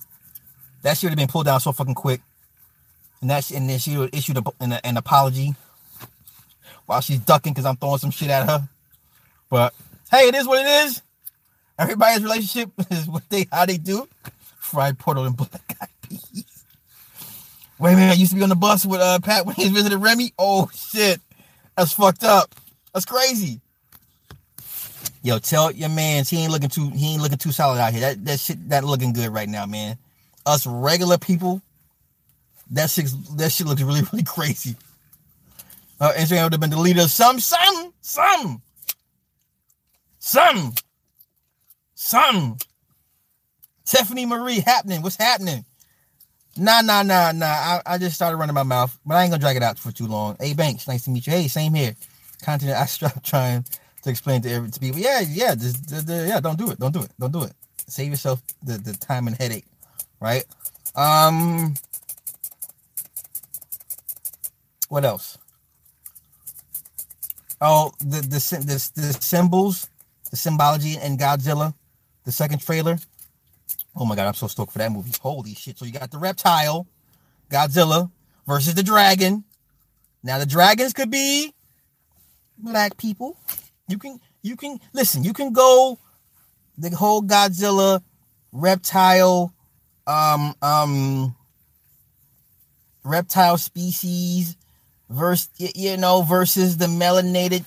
[0.82, 2.22] That should have been pulled down so fucking quick.
[3.22, 5.56] And that's and then she would issue an, an apology
[6.88, 8.68] while she's ducking because I'm throwing some shit at her.
[9.50, 9.74] But
[10.10, 11.02] hey, it is what it is.
[11.82, 14.08] Everybody's relationship is what they how they do.
[14.60, 16.46] Fried portal and black eyed peas.
[17.80, 19.68] Wait a minute, I used to be on the bus with uh, Pat when he
[19.70, 20.34] visited Remy.
[20.38, 21.20] Oh shit,
[21.76, 22.54] that's fucked up.
[22.94, 23.62] That's crazy.
[25.24, 28.02] Yo, tell your man he ain't looking too he ain't looking too solid out here.
[28.02, 29.98] That that shit that looking good right now, man.
[30.46, 31.64] Us regular people,
[32.70, 34.76] that shit that shit looks really really crazy.
[36.00, 37.10] Uh, Instagram would have been deleted.
[37.10, 38.62] Some some some
[40.20, 40.76] some
[42.02, 42.58] some.
[43.86, 45.02] Tiffany Marie happening.
[45.02, 45.66] What's happening?
[46.58, 47.46] Nah, nah, nah, nah.
[47.46, 49.92] I, I just started running my mouth, but I ain't gonna drag it out for
[49.92, 50.36] too long.
[50.40, 51.34] Hey, Banks, nice to meet you.
[51.34, 51.96] Hey, same here.
[52.42, 53.66] Content I stop trying
[54.02, 55.00] to explain to every to people.
[55.00, 56.40] Yeah, yeah, just, just, yeah.
[56.40, 56.80] Don't do it.
[56.80, 57.12] Don't do it.
[57.20, 57.54] Don't do it.
[57.88, 59.66] Save yourself the, the time and headache,
[60.20, 60.44] right?
[60.96, 61.76] Um,
[64.90, 65.38] what else?
[67.62, 69.88] Oh, the the the, the symbols,
[70.32, 71.74] the symbology in Godzilla,
[72.26, 72.98] the second trailer.
[73.96, 75.12] Oh my god, I'm so stoked for that movie.
[75.22, 75.78] Holy shit.
[75.78, 76.88] So you got the reptile,
[77.50, 78.12] Godzilla
[78.48, 79.44] versus the dragon.
[80.24, 81.54] Now the dragons could be
[82.58, 83.38] black people.
[83.88, 86.00] You can you can listen, you can go
[86.78, 88.02] the whole Godzilla
[88.52, 89.54] reptile
[90.08, 91.36] um um
[93.04, 94.58] reptile species
[95.12, 97.66] versus you know versus the melanated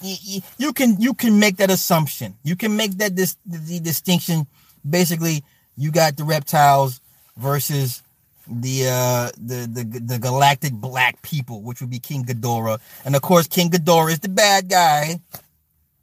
[0.58, 2.36] you can you can make that assumption.
[2.42, 4.46] You can make that this the distinction.
[4.88, 5.44] Basically
[5.76, 7.00] you got the reptiles
[7.36, 8.02] versus
[8.46, 12.80] the uh the, the the galactic black people which would be king Ghidorah.
[13.04, 15.20] And of course king Ghidorah is the bad guy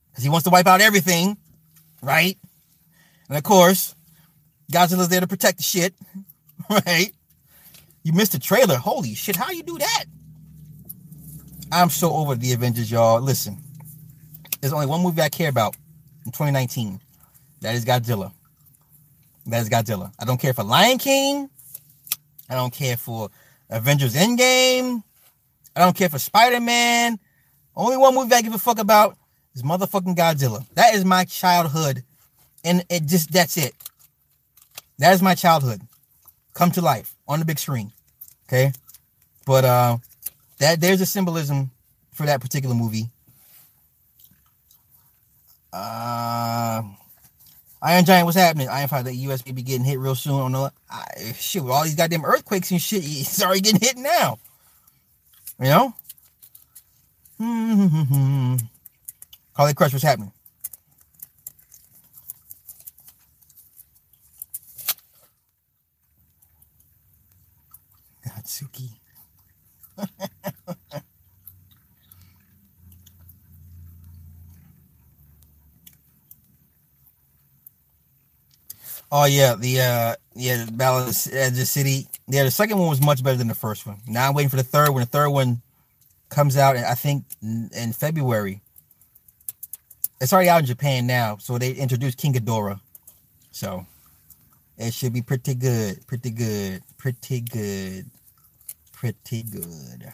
[0.10, 1.38] because he wants to wipe out everything
[2.02, 2.38] right?
[3.30, 3.96] And of course
[4.72, 5.96] Godzilla's there to protect the shit
[6.70, 7.12] right?
[8.04, 8.78] You missed the trailer.
[8.78, 10.06] Holy shit how you do that
[11.72, 13.22] I'm so over the Avengers, y'all.
[13.22, 13.58] Listen,
[14.60, 15.76] there's only one movie I care about
[16.26, 17.00] in 2019.
[17.62, 18.32] That is Godzilla.
[19.46, 20.12] That is Godzilla.
[20.20, 21.50] I don't care for Lion King.
[22.50, 23.30] I don't care for
[23.70, 25.04] Avengers Endgame.
[25.76, 27.18] I don't care for Spider Man.
[27.76, 29.18] Only one movie I give a fuck about
[29.56, 30.66] is motherfucking Godzilla.
[30.76, 32.04] That is my childhood
[32.64, 33.74] and it just that's it.
[35.00, 35.82] That is my childhood,
[36.54, 37.92] come to life on the big screen.
[38.48, 38.72] Okay,
[39.46, 39.98] but uh,
[40.62, 41.72] that there's a symbolism
[42.14, 43.08] for that particular movie.
[45.74, 46.84] Uh,
[47.82, 48.70] Iron Giant, what's happening?
[48.70, 49.44] Iron Five, the U.S.
[49.44, 50.36] may be getting hit real soon.
[50.36, 53.98] On the I, shit, with all these goddamn earthquakes and shit, it's already getting hit
[53.98, 54.38] now.
[55.60, 55.94] You know.
[57.42, 58.58] Mm-hmm.
[59.74, 60.32] Crush, what's happening?
[68.28, 69.01] Natsuki.
[79.12, 81.06] oh yeah, the uh yeah, the of
[81.56, 82.08] the City.
[82.28, 83.98] Yeah, the second one was much better than the first one.
[84.08, 85.02] Now I'm waiting for the third one.
[85.02, 85.62] The third one
[86.30, 88.62] comes out, I think in February.
[90.22, 92.80] It's already out in Japan now, so they introduced King Ghidorah.
[93.52, 93.86] So
[94.78, 98.06] it should be pretty good, pretty good, pretty good,
[99.02, 100.14] pretty good.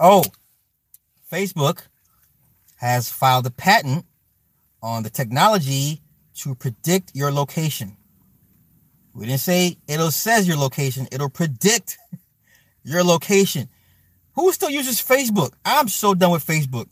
[0.00, 0.24] Oh,
[1.30, 1.82] Facebook
[2.76, 4.06] has filed a patent
[4.82, 6.00] on the technology
[6.36, 7.98] to predict your location.
[9.12, 11.98] We didn't say it'll says your location, it'll predict
[12.84, 13.68] your location.
[14.34, 15.52] Who still uses Facebook?
[15.62, 16.86] I'm so done with Facebook.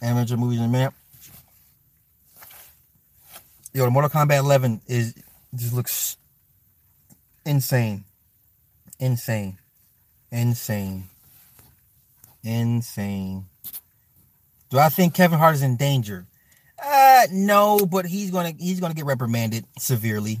[0.00, 0.94] Amateur movies in a minute.
[3.74, 5.12] Yo, the Mortal Kombat 11 is
[5.54, 6.16] just looks
[7.44, 8.04] insane,
[8.98, 9.58] insane,
[10.30, 11.04] insane,
[12.42, 13.46] insane.
[14.70, 16.26] Do I think Kevin Hart is in danger?
[16.84, 20.38] Uh, no, but he's gonna he's gonna get reprimanded severely.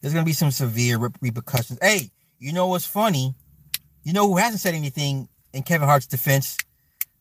[0.00, 1.78] There's gonna be some severe repercussions.
[1.80, 3.34] Hey, you know what's funny?
[4.02, 6.56] You know who hasn't said anything in Kevin Hart's defense,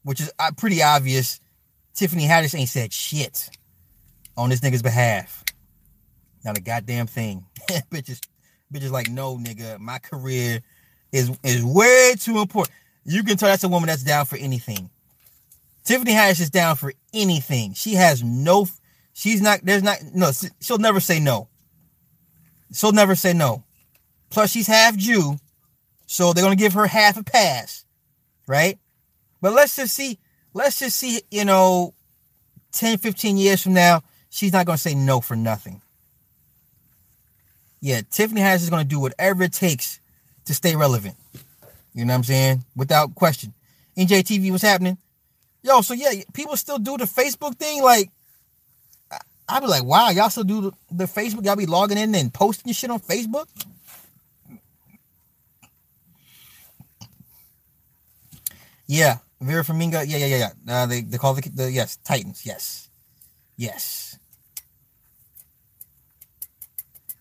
[0.03, 1.39] which is uh, pretty obvious.
[1.93, 3.49] Tiffany Haddish ain't said shit
[4.37, 5.43] on this nigga's behalf.
[6.47, 7.45] Not a goddamn thing.
[7.91, 8.21] bitches,
[8.73, 10.61] bitches like, no, nigga, my career
[11.11, 12.73] is is way too important.
[13.03, 14.89] You can tell that's a woman that's down for anything.
[15.83, 17.73] Tiffany Haddish is down for anything.
[17.73, 18.65] She has no,
[19.11, 20.31] she's not, there's not, no,
[20.61, 21.49] she'll never say no.
[22.73, 23.65] She'll never say no.
[24.29, 25.35] Plus, she's half Jew,
[26.05, 27.83] so they're gonna give her half a pass,
[28.47, 28.79] right?
[29.41, 30.17] But let's just see,
[30.53, 31.93] let's just see, you know,
[32.71, 35.81] 10, 15 years from now, she's not gonna say no for nothing.
[37.87, 40.01] Yeah, Tiffany Haddish is gonna do whatever it takes
[40.43, 41.15] to stay relevant.
[41.93, 42.65] You know what I'm saying?
[42.75, 43.53] Without question.
[43.97, 44.97] NJTV, what's happening?
[45.63, 47.81] Yo, so yeah, people still do the Facebook thing.
[47.81, 48.11] Like,
[49.47, 51.45] I'd be like, wow, y'all still do the, Facebook?
[51.45, 53.47] Y'all be logging in and posting shit on Facebook?
[58.85, 60.05] Yeah, Vera Farmiga.
[60.05, 60.83] Yeah, yeah, yeah, yeah.
[60.83, 62.45] Uh, they they call the, the yes Titans.
[62.45, 62.89] Yes,
[63.55, 64.06] yes,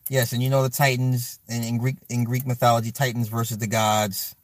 [0.09, 0.33] yes.
[0.33, 4.35] And you know the Titans in, in Greek in Greek mythology, Titans versus the gods.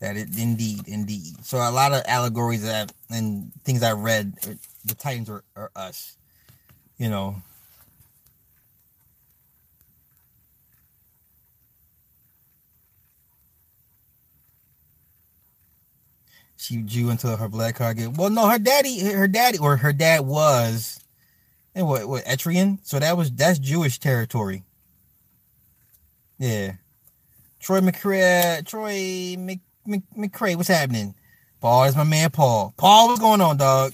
[0.00, 1.44] That it indeed, indeed.
[1.44, 4.34] So a lot of allegories that and things I read,
[4.84, 6.16] the Titans are, are us.
[6.98, 7.36] You know.
[16.56, 18.30] She Jew until her black card get well.
[18.30, 21.00] No, her daddy, her daddy, or her dad was,
[21.74, 22.78] and what what Etrian.
[22.82, 24.64] So that was that's Jewish territory.
[26.38, 26.74] Yeah.
[27.60, 29.60] Troy McCray, Troy Mc,
[30.16, 31.14] McCray, what's happening?
[31.60, 32.72] Paul is my man, Paul.
[32.76, 33.92] Paul, what's going on, dog?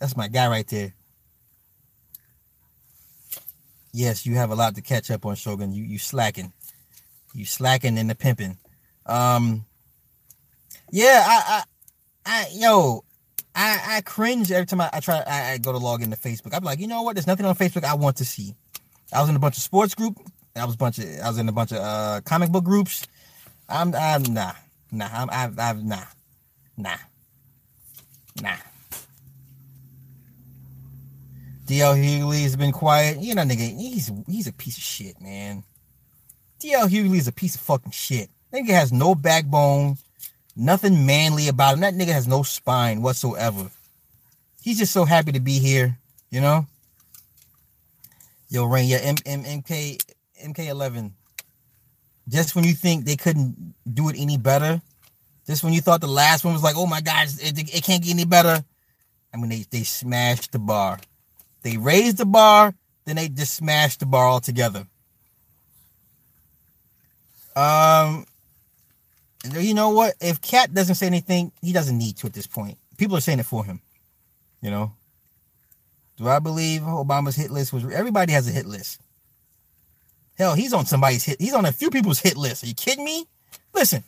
[0.00, 0.92] That's my guy right there.
[3.92, 5.72] Yes, you have a lot to catch up on, Shogun.
[5.72, 6.52] You you slacking,
[7.32, 8.58] you slacking in the pimping.
[9.06, 9.64] Um,
[10.90, 11.62] yeah, I, I,
[12.26, 13.04] I, yo,
[13.54, 15.22] I, I cringe every time I, I try.
[15.26, 16.52] I, I, go to log into Facebook.
[16.52, 17.14] I'm like, you know what?
[17.14, 18.54] There's nothing on Facebook I want to see.
[19.12, 20.18] I was in a bunch of sports group.
[20.56, 21.04] I was a bunch of.
[21.22, 23.06] I was in a bunch of uh, comic book groups.
[23.68, 24.52] I'm, I'm nah.
[24.92, 26.04] Nah, I'm, I've, I've, nah,
[26.76, 26.96] nah,
[28.40, 28.56] nah.
[31.66, 33.18] DL Hughley's been quiet.
[33.18, 35.64] You know, nigga, he's he's a piece of shit, man.
[36.60, 38.30] DL Hughley's a piece of fucking shit.
[38.52, 39.98] Nigga has no backbone,
[40.54, 41.80] nothing manly about him.
[41.80, 43.70] That nigga has no spine whatsoever.
[44.62, 45.98] He's just so happy to be here,
[46.30, 46.66] you know.
[48.48, 50.00] Yo, Rain, yeah, M- M- MK
[50.46, 51.12] MK11
[52.28, 54.82] just when you think they couldn't do it any better,
[55.46, 58.02] just when you thought the last one was like, oh my God, it, it can't
[58.02, 58.64] get any better.
[59.32, 60.98] I mean, they, they smashed the bar.
[61.62, 62.74] They raised the bar,
[63.04, 64.86] then they just smashed the bar altogether.
[67.54, 68.26] Um,
[69.58, 70.14] you know what?
[70.20, 72.76] If Cat doesn't say anything, he doesn't need to at this point.
[72.98, 73.80] People are saying it for him.
[74.60, 74.92] You know?
[76.16, 79.00] Do I believe Obama's hit list was everybody has a hit list?
[80.38, 81.40] Hell, he's on somebody's hit.
[81.40, 82.62] He's on a few people's hit list.
[82.62, 83.26] Are you kidding me?
[83.74, 84.04] Listen,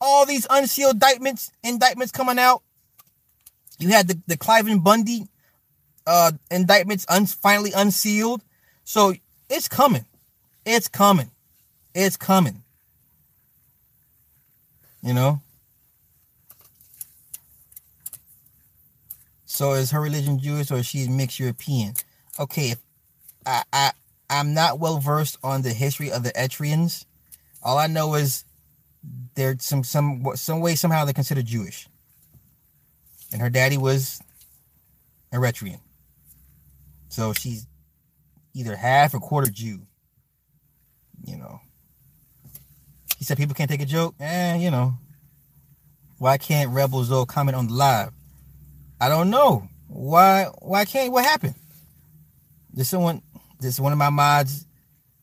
[0.00, 2.62] all these unsealed indictments, indictments coming out.
[3.78, 5.26] You had the, the Cliven Bundy
[6.06, 8.42] uh indictments un, finally unsealed.
[8.84, 9.14] So
[9.48, 10.04] it's coming.
[10.64, 11.30] It's coming.
[11.94, 12.62] It's coming.
[15.02, 15.40] You know?
[19.44, 21.94] So is her religion Jewish or she's mixed European?
[22.38, 22.74] Okay,
[23.44, 23.92] I I
[24.30, 27.06] I'm not well versed on the history of the Etrians.
[27.62, 28.44] All I know is
[29.34, 31.88] they're some some some way somehow they're considered Jewish.
[33.32, 34.20] And her daddy was
[35.32, 35.80] Eritrean.
[37.08, 37.66] So she's
[38.54, 39.80] either half or quarter Jew.
[41.24, 41.60] You know.
[43.18, 44.14] He said people can't take a joke.
[44.20, 44.94] Eh, you know.
[46.18, 48.12] Why can't rebels though comment on the live?
[49.00, 49.68] I don't know.
[49.86, 51.54] Why why can't what happened?
[52.74, 53.22] Did someone
[53.60, 54.66] did one of my mods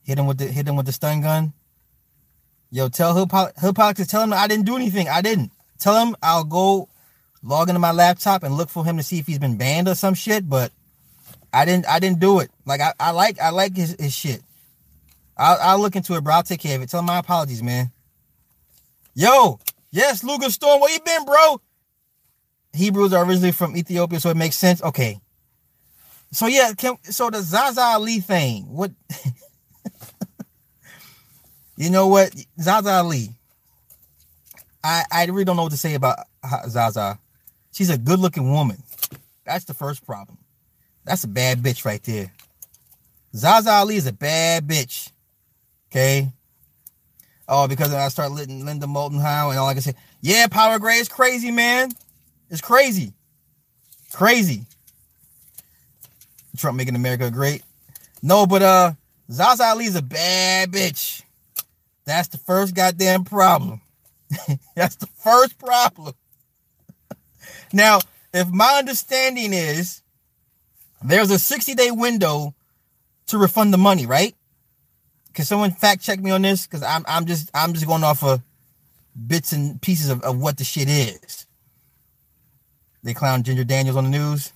[0.04, 1.54] hit him with the hit him with the stun gun?
[2.72, 5.08] Yo, tell Hood, Hood Politics, tell him I didn't do anything.
[5.08, 5.52] I didn't.
[5.80, 6.90] Tell him I'll go
[7.42, 9.96] log into my laptop and look for him to see if he's been banned or
[9.96, 10.72] some shit, but
[11.54, 12.52] I didn't I didn't do it.
[12.66, 14.42] Like I, I like I like his, his shit.
[15.38, 16.36] I'll, I'll look into it, bro.
[16.36, 16.90] I'll take care of it.
[16.90, 17.92] Tell him my apologies, man.
[19.14, 19.60] Yo,
[19.92, 21.62] yes, Luger Storm, where you been, bro?
[22.74, 24.82] Hebrews are originally from Ethiopia, so it makes sense.
[24.84, 25.20] Okay.
[26.36, 28.92] So yeah, can, so the Zaza Ali thing, what
[31.78, 32.36] you know what?
[32.60, 33.30] Zaza Ali.
[34.84, 36.18] I I really don't know what to say about
[36.68, 37.20] Zaza.
[37.72, 38.84] She's a good looking woman.
[39.46, 40.38] That's the first problem.
[41.06, 42.34] That's a bad bitch right there.
[43.34, 45.12] Zaza Ali is a bad bitch.
[45.90, 46.34] Okay.
[47.48, 50.80] Oh, because I start letting Linda Moulton Howe and all I can say, yeah, Power
[50.80, 51.92] Gray is crazy, man.
[52.50, 53.14] It's crazy.
[54.12, 54.66] Crazy.
[56.56, 57.64] Trump making America great.
[58.22, 58.93] No, but uh
[59.32, 61.24] Zaza Ali is a bad bitch.
[62.06, 63.82] That's the first goddamn problem.
[64.76, 66.14] That's the first problem.
[67.74, 67.99] now,
[68.34, 70.01] if my understanding is
[71.03, 72.53] there's a 60 day window
[73.28, 74.36] to refund the money, right?
[75.34, 76.66] Can someone fact check me on this?
[76.66, 78.41] Because I'm I'm just I'm just going off of
[79.28, 81.45] bits and pieces of, of what the shit is.
[83.03, 84.51] They clown Ginger Daniels on the news.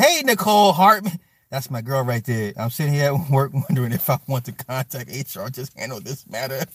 [0.00, 1.20] Hey Nicole Hartman.
[1.50, 2.54] That's my girl right there.
[2.56, 6.26] I'm sitting here at work wondering if I want to contact HR, just handle this
[6.26, 6.64] matter.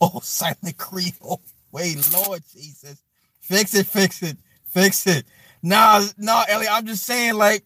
[0.00, 1.42] Oh, silent Creole.
[1.72, 3.02] Wait, Lord Jesus.
[3.40, 5.26] Fix it, fix it, fix it.
[5.60, 7.64] Nah, nah, Ellie, I'm just saying, like,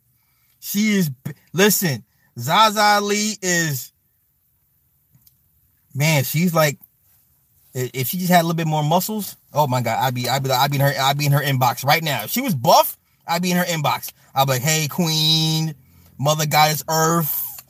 [0.60, 1.10] she is
[1.52, 2.02] listen,
[2.38, 3.92] Zaza Ali is
[5.94, 6.78] man, she's like
[7.74, 10.42] if she just had a little bit more muscles, oh my god, I'd be I'd
[10.42, 12.24] be I'd be in her I'd be in her inbox right now.
[12.24, 12.98] If she was buff,
[13.28, 14.12] I'd be in her inbox.
[14.36, 15.74] I'd be like, hey queen,
[16.18, 17.64] mother goddess earth,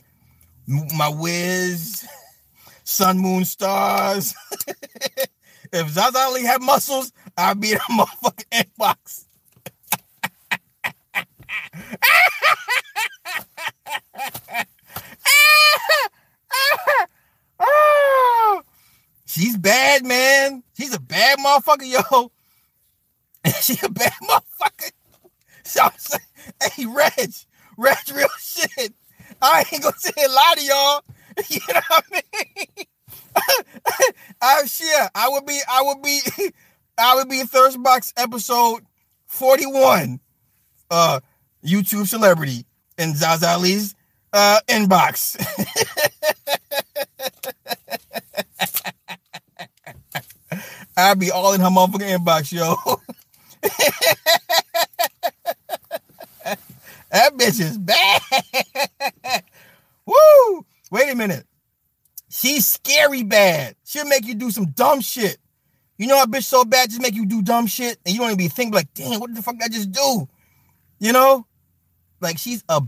[0.67, 2.05] my whiz,
[2.83, 4.35] sun, moon, stars.
[5.73, 9.27] if Zaza Ali had muscles, I'd be in her motherfucking inbox.
[19.25, 20.65] She's bad, man.
[20.77, 22.33] She's a bad motherfucker, yo.
[23.61, 24.91] she a bad motherfucker.
[25.63, 26.23] So I'm saying,
[26.63, 27.33] hey, Reg,
[27.77, 28.95] Reg, real shit.
[29.43, 31.03] I ain't gonna say a lot to y'all.
[31.51, 32.23] You know what I
[32.57, 32.87] mean?
[34.41, 35.11] I shit.
[35.15, 36.21] I would be, I would be,
[36.97, 38.87] I would be Thirst Box episode
[39.27, 40.19] 41.
[40.91, 41.21] Uh
[41.63, 42.65] YouTube celebrity
[42.97, 43.95] in Zaza Ali's
[44.33, 45.37] uh inbox.
[50.97, 52.77] I'd be all in her motherfucking inbox, yo.
[57.11, 58.23] That bitch is bad.
[60.07, 60.67] Woo!
[60.91, 61.47] Wait a minute.
[62.29, 63.77] She's scary bad.
[63.85, 65.39] She'll make you do some dumb shit.
[65.99, 68.29] You know a bitch so bad just make you do dumb shit and you don't
[68.29, 70.29] even be thinking like, damn, what the fuck did I just do?
[70.99, 71.47] You know?
[72.21, 72.83] Like she's a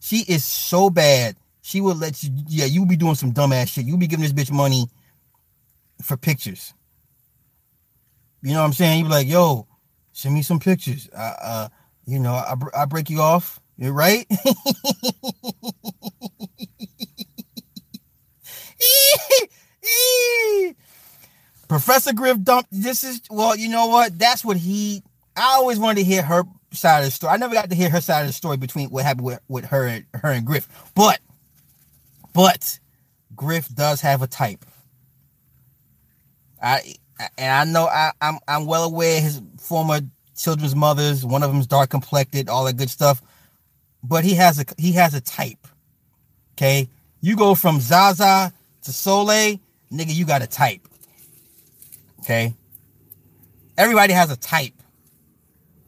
[0.00, 1.36] she is so bad.
[1.60, 3.84] She will let you yeah, you be doing some dumb ass shit.
[3.84, 4.86] You be giving this bitch money
[6.02, 6.72] for pictures.
[8.42, 9.00] You know what I'm saying?
[9.00, 9.66] You be like, yo,
[10.12, 11.08] send me some pictures.
[11.14, 11.68] Uh, uh
[12.08, 13.60] you know, I, I break you off.
[13.76, 14.26] You're right.
[21.68, 22.70] Professor Griff dumped.
[22.72, 24.18] This is well, you know what?
[24.18, 25.02] That's what he.
[25.36, 27.34] I always wanted to hear her side of the story.
[27.34, 29.66] I never got to hear her side of the story between what happened with, with
[29.66, 30.66] her and her and Griff.
[30.94, 31.20] But,
[32.32, 32.78] but
[33.36, 34.64] Griff does have a type.
[36.60, 36.94] I
[37.36, 40.00] and I know I, I'm I'm well aware his former
[40.38, 41.24] children's mothers.
[41.24, 43.20] One of them's dark complected, all that good stuff.
[44.02, 45.66] But he has a he has a type.
[46.52, 46.88] Okay,
[47.20, 49.58] you go from Zaza to Soleil,
[49.92, 50.86] nigga, you got a type.
[52.20, 52.54] Okay,
[53.76, 54.74] everybody has a type.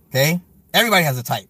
[0.08, 0.40] Okay,
[0.74, 1.48] everybody has a type.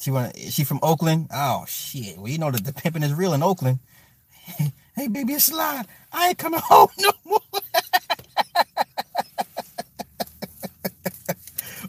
[0.00, 1.28] She want she from Oakland.
[1.32, 2.16] Oh shit!
[2.16, 3.80] Well, you know that the pimping is real in Oakland.
[4.96, 5.86] hey baby, it's slide.
[6.12, 7.40] I ain't coming home no more.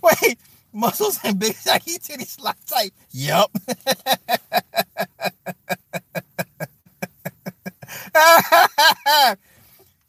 [0.02, 0.40] Wait,
[0.78, 2.93] muscles and big saggy titties slide tight.
[3.11, 3.49] Yep.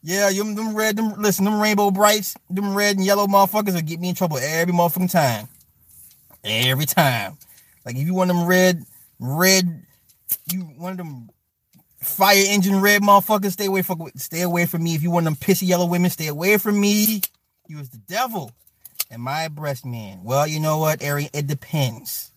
[0.03, 3.81] yeah, you them red, them listen, them rainbow brights, them red and yellow motherfuckers will
[3.81, 5.47] get me in trouble every motherfucking time.
[6.43, 7.37] Every time.
[7.85, 8.83] Like if you want them red,
[9.19, 9.65] red,
[10.51, 11.29] you one of them
[12.01, 14.95] fire engine red motherfuckers, stay away from stay away from me.
[14.95, 17.21] If you want them pissy yellow women, stay away from me.
[17.67, 18.51] You was the devil.
[19.11, 20.21] Am I a breast man?
[20.23, 21.29] Well, you know what, Ari?
[21.33, 22.31] It depends.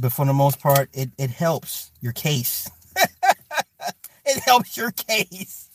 [0.00, 2.70] But for the most part, it, it helps your case.
[4.26, 5.68] it helps your case.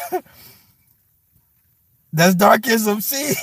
[2.12, 3.02] That's darkism.
[3.02, 3.34] See?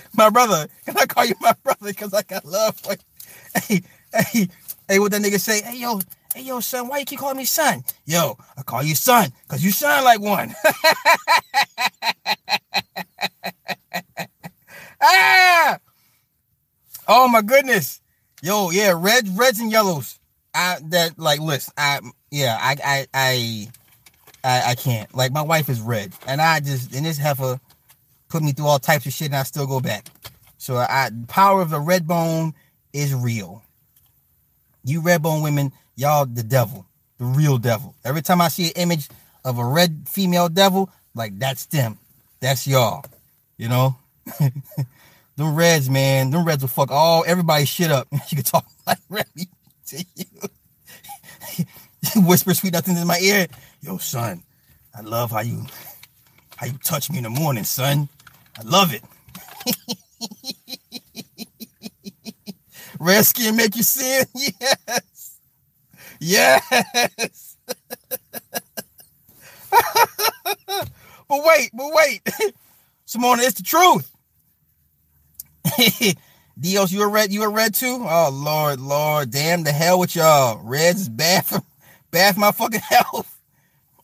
[0.14, 0.68] my brother.
[0.86, 1.88] Can I call you my brother?
[1.88, 2.98] Because I got love for you.
[3.62, 3.82] Hey,
[4.14, 4.48] hey,
[4.88, 5.62] hey, what that nigga say?
[5.62, 6.00] Hey, yo,
[6.36, 7.82] hey, yo, son, why you keep calling me son?
[8.04, 10.54] Yo, I call you son because you sound like one.
[15.02, 15.78] ah!
[17.08, 18.02] Oh my goodness.
[18.42, 20.20] Yo, yeah, red, reds and yellows.
[20.54, 23.68] I that like listen, I yeah, I I I
[24.44, 25.14] I, I can't.
[25.14, 26.12] Like my wife is red.
[26.26, 27.58] And I just and this heifer
[28.28, 30.06] put me through all types of shit and I still go back.
[30.58, 32.52] So I power of the red bone
[32.92, 33.62] is real.
[34.84, 36.86] You red bone women, y'all the devil,
[37.18, 37.94] the real devil.
[38.04, 39.08] Every time I see an image
[39.44, 41.98] of a red female devil, like that's them.
[42.40, 43.04] That's y'all.
[43.56, 43.96] You know?
[45.36, 48.06] them reds, man, them reds will fuck all everybody shit up.
[48.28, 49.48] You can talk like Remy
[49.88, 50.26] to you.
[52.26, 53.46] Whisper sweet nothing in my ear.
[53.80, 54.42] Yo, son,
[54.94, 55.64] I love how you
[56.56, 58.08] how you touch me in the morning, son.
[58.58, 59.02] I love it.
[62.98, 64.24] Red skin make you sin?
[64.34, 65.15] Yes.
[66.20, 67.56] Yes.
[71.28, 72.22] but wait, but wait.
[73.06, 74.10] Simona, it's the truth.
[76.58, 78.04] Dios, you a red, you a red too?
[78.08, 80.58] Oh Lord, Lord, damn the hell with y'all.
[80.62, 81.60] Reds is bad for
[82.10, 83.40] bad for my fucking health.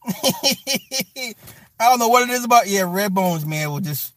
[0.05, 1.35] I
[1.81, 2.69] don't know what it is about.
[2.69, 4.13] Yeah, red bones, man, will just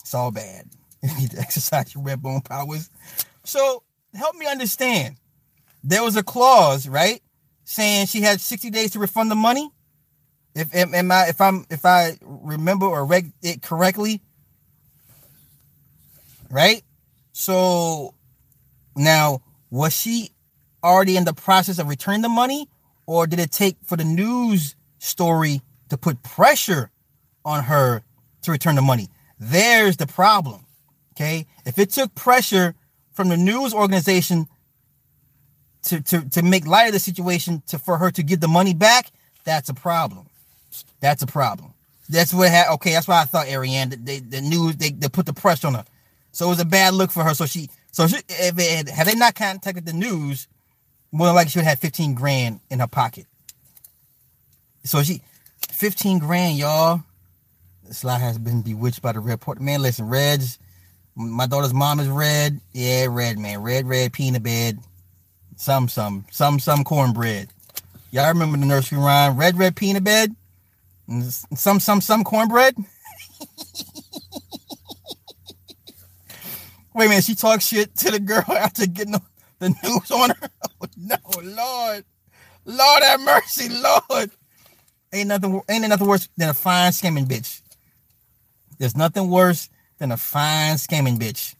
[0.00, 0.66] it's all bad.
[1.02, 2.90] You need to exercise your red bone powers.
[3.44, 3.82] So
[4.14, 5.16] help me understand.
[5.84, 7.20] There was a clause, right,
[7.64, 9.70] saying she had 60 days to refund the money.
[10.54, 14.20] If am, I if I'm if I remember or read it correctly,
[16.50, 16.82] right?
[17.32, 18.14] So
[18.94, 20.30] now was she
[20.84, 22.68] already in the process of returning the money,
[23.06, 26.90] or did it take for the news story to put pressure
[27.44, 28.02] on her
[28.42, 29.08] to return the money?
[29.38, 30.66] There's the problem.
[31.14, 31.46] Okay.
[31.64, 32.74] If it took pressure
[33.12, 34.48] from the news organization
[35.84, 38.74] to, to, to make light of the situation to for her to give the money
[38.74, 39.10] back,
[39.44, 40.26] that's a problem.
[41.00, 41.74] That's a problem.
[42.08, 45.26] That's what had okay, that's why I thought Ariane they the news they, they put
[45.26, 45.84] the pressure on her.
[46.32, 47.34] So it was a bad look for her.
[47.34, 50.48] So she so she, if it had, had they not contacted the news,
[51.10, 53.26] more than likely she would have had 15 grand in her pocket.
[54.84, 55.22] So she
[55.70, 57.02] 15 grand, y'all.
[57.90, 59.60] Sly has been bewitched by the red port.
[59.60, 60.58] Man, listen, Reds.
[61.14, 62.60] My daughter's mom is red.
[62.72, 63.62] Yeah, red, man.
[63.62, 64.78] Red, red, peanut bed.
[65.62, 67.48] Some, some, some, some cornbread.
[68.10, 69.36] Y'all remember the nursery rhyme?
[69.36, 70.34] Red, red, peanut bed.
[71.54, 72.74] Some, some, some cornbread.
[76.94, 79.22] Wait a minute, she talks shit to the girl after getting the,
[79.60, 80.48] the news on her.
[80.82, 82.04] Oh, no, Lord.
[82.64, 84.32] Lord have mercy, Lord.
[85.12, 87.60] Ain't nothing ain't nothing worse than a fine scamming bitch.
[88.80, 91.54] There's nothing worse than a fine scamming bitch.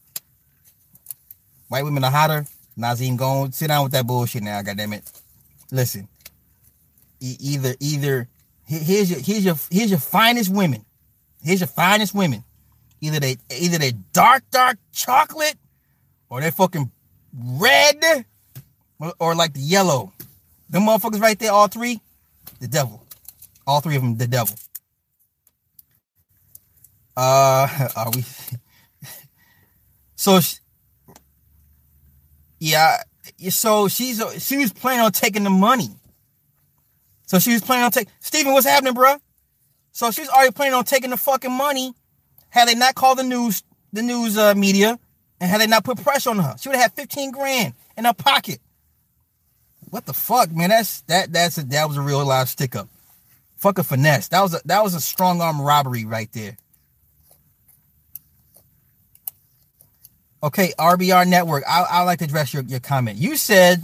[1.69, 2.45] White women are hotter.
[2.75, 4.61] Nazim, go sit down with that bullshit now.
[4.61, 5.11] Goddamn it.
[5.71, 6.07] Listen.
[7.19, 8.27] E- either either
[8.65, 10.85] here's your here's your here's your finest women.
[11.41, 12.43] Here's your finest women.
[13.01, 15.55] Either they either they dark dark chocolate
[16.29, 16.91] or they fucking
[17.33, 18.25] red
[18.99, 20.13] or, or like the yellow.
[20.69, 22.01] Them motherfuckers right there, all three,
[22.59, 23.05] the devil.
[23.67, 24.55] All three of them, the devil.
[27.15, 28.23] Uh, are we?
[30.15, 30.39] so,
[32.63, 33.03] yeah.
[33.49, 35.89] So she's she was planning on taking the money.
[37.25, 39.15] So she was planning on taking Steven, what's happening, bro?
[39.91, 41.93] So she's already planning on taking the fucking money.
[42.49, 44.97] Had they not called the news, the news uh, media,
[45.39, 48.05] and had they not put pressure on her, she would have had 15 grand in
[48.05, 48.59] her pocket.
[49.89, 50.69] What the fuck, man?
[50.69, 52.87] That's that that's a that was a real live stick up.
[53.57, 54.29] Fuck a finesse.
[54.29, 56.57] That was a that was a strong arm robbery right there.
[60.43, 61.63] Okay, RBR Network.
[61.69, 63.17] I I like to address your, your comment.
[63.17, 63.81] You said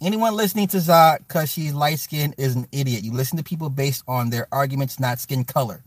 [0.00, 3.04] anyone listening to Zod because she's light skinned is an idiot.
[3.04, 5.84] You listen to people based on their arguments, not skin color.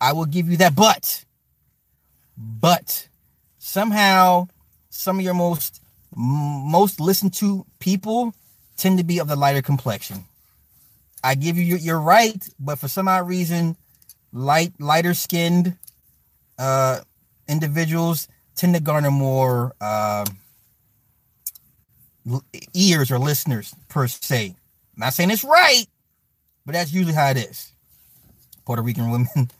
[0.00, 1.24] I will give you that, but
[2.36, 3.08] but
[3.58, 4.46] somehow
[4.90, 5.82] some of your most
[6.16, 8.32] most listened to people
[8.76, 10.22] tend to be of the lighter complexion.
[11.24, 13.76] I give you you're right, but for some odd reason,
[14.32, 15.76] light lighter skinned
[16.60, 17.00] uh
[17.48, 20.24] individuals tend to garner more uh,
[22.74, 24.56] ears or listeners per se.
[24.96, 25.86] I'm not saying it's right,
[26.64, 27.72] but that's usually how it is.
[28.64, 29.28] Puerto Rican women.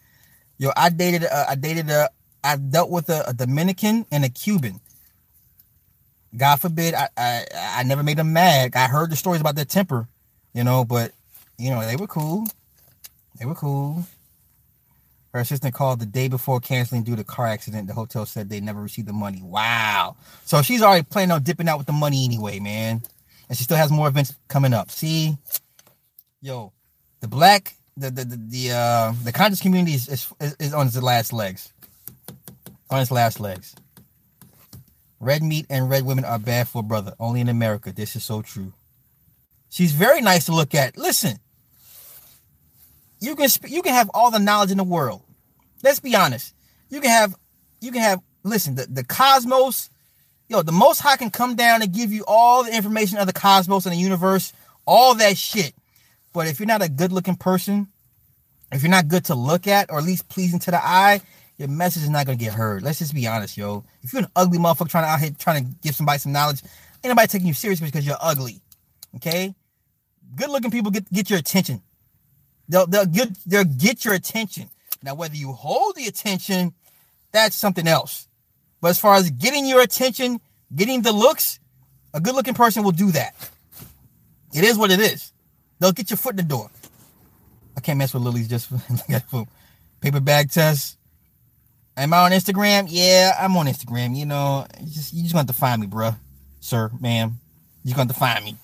[0.59, 2.09] Yo, I dated uh, I dated a
[2.43, 4.81] I dealt with a, a, Dominican and a Cuban.
[6.37, 8.75] God forbid I, I I never made them mad.
[8.75, 10.09] I heard the stories about their temper,
[10.55, 11.13] you know, but
[11.59, 12.47] you know, they were cool.
[13.39, 14.07] They were cool.
[15.37, 17.89] Her assistant called the day before canceling due to car accident.
[17.89, 19.43] The hotel said they never received the money.
[19.43, 20.17] Wow.
[20.47, 23.03] So she's already planning on dipping out with the money anyway, man.
[23.47, 24.91] And she still has more events coming up.
[24.91, 25.37] See,
[26.41, 26.73] yo,
[27.21, 31.03] the black, the the the, the uh the conscious community is, is, is on its
[31.03, 31.71] last legs.
[32.89, 33.75] On its last legs.
[35.21, 37.13] Red meat and red women are bad for a brother.
[37.21, 37.93] Only in America.
[37.93, 38.73] This is so true.
[39.69, 40.97] She's very nice to look at.
[40.97, 41.41] Listen,
[43.21, 45.25] you can you can have all the knowledge in the world.
[45.83, 46.55] Let's be honest.
[46.89, 47.35] You can have,
[47.81, 49.91] you can have, listen, the, the cosmos,
[50.49, 53.33] yo, the most high can come down and give you all the information of the
[53.33, 54.53] cosmos and the universe,
[54.87, 55.75] all that shit.
[56.33, 57.89] But if you're not a good looking person,
[58.73, 61.21] if you're not good to look at, or at least pleasing to the eye,
[61.57, 62.83] your message is not gonna get heard.
[62.83, 63.85] Let's just be honest, yo.
[64.03, 66.63] If you're an ugly motherfucker trying to out here trying to give somebody some knowledge,
[67.03, 68.61] ain't nobody taking you serious because you're ugly.
[69.17, 69.55] Okay?
[70.35, 71.81] Good looking people get get your attention.
[72.69, 74.69] They'll they'll get they'll get your attention.
[75.07, 76.75] Now, whether you hold the attention,
[77.31, 78.27] that's something else.
[78.81, 80.41] But as far as getting your attention,
[80.75, 81.61] getting the looks,
[82.13, 83.37] a good looking person will do that.
[84.53, 85.33] It is what it is.
[85.79, 86.73] They'll get your foot in the door.
[87.77, 88.69] I can't mess with lilies just
[90.01, 90.99] paper bag test.
[91.97, 92.89] Am I on Instagram?
[92.89, 94.17] Yeah, I'm on Instagram.
[94.17, 96.17] You know, just you just going to find me, bro,
[96.59, 97.39] sir, ma'am.
[97.85, 98.57] You're going to find me.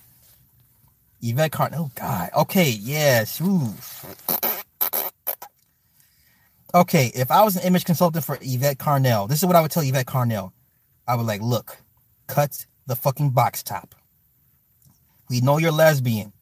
[1.20, 1.76] Yvette Carter.
[1.78, 2.30] Oh God.
[2.36, 2.70] Okay.
[2.70, 3.40] Yes.
[3.40, 3.74] Ooh.
[6.74, 9.70] Okay, if I was an image consultant for Yvette Carnell, this is what I would
[9.70, 10.52] tell Yvette Carnell.
[11.06, 11.76] I would like, look,
[12.28, 13.94] cut the fucking box top.
[15.28, 16.32] We know you're lesbian,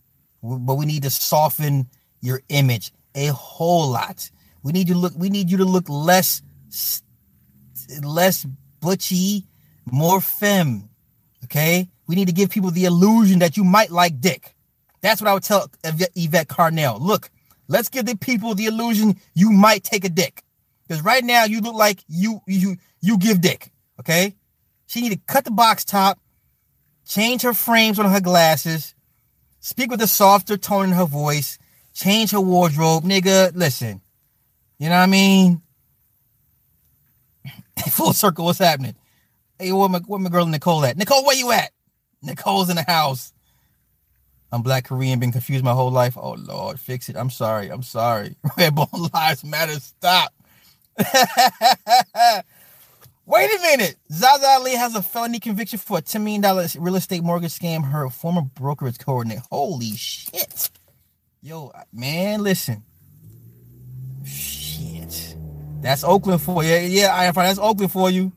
[0.43, 1.89] but we need to soften
[2.20, 4.31] your image a whole lot.
[4.62, 5.14] We need you to look.
[5.16, 6.43] We need you to look less,
[8.03, 8.47] less
[8.81, 9.47] butchy,
[9.91, 10.91] more femme.
[11.45, 11.89] Okay.
[12.07, 14.55] We need to give people the illusion that you might like dick.
[15.01, 17.01] That's what I would tell Yvette Carnell.
[17.01, 17.31] Look,
[17.71, 20.43] Let's give the people the illusion you might take a dick.
[20.83, 23.71] Because right now you look like you you you give dick.
[24.01, 24.35] Okay?
[24.89, 26.18] She need to cut the box top,
[27.07, 28.97] change her frames on her glasses,
[29.61, 31.59] speak with a softer tone in her voice,
[31.95, 33.05] change her wardrobe.
[33.05, 34.01] Nigga, listen.
[34.81, 35.62] You know what I mean?
[37.89, 38.97] Full circle, what's happening?
[39.61, 40.97] Hey, where my, where my girl Nicole at?
[40.97, 41.71] Nicole, where you at?
[42.21, 43.33] Nicole's in the house.
[44.53, 46.17] I'm black Korean, been confused my whole life.
[46.19, 47.17] Oh Lord, fix it.
[47.17, 47.71] I'm sorry.
[47.71, 48.37] I'm sorry.
[48.59, 49.79] Redbone lives matter.
[49.79, 50.33] Stop.
[53.27, 53.97] Wait a minute.
[54.11, 57.89] Zaza Ali has a felony conviction for a $10 million real estate mortgage scam.
[57.89, 59.43] Her former brokerage coordinator.
[59.53, 60.71] Holy shit.
[61.41, 62.83] Yo, man, listen.
[64.25, 65.37] Shit.
[65.81, 66.75] That's Oakland for you.
[66.75, 68.33] Yeah, I that's Oakland for you.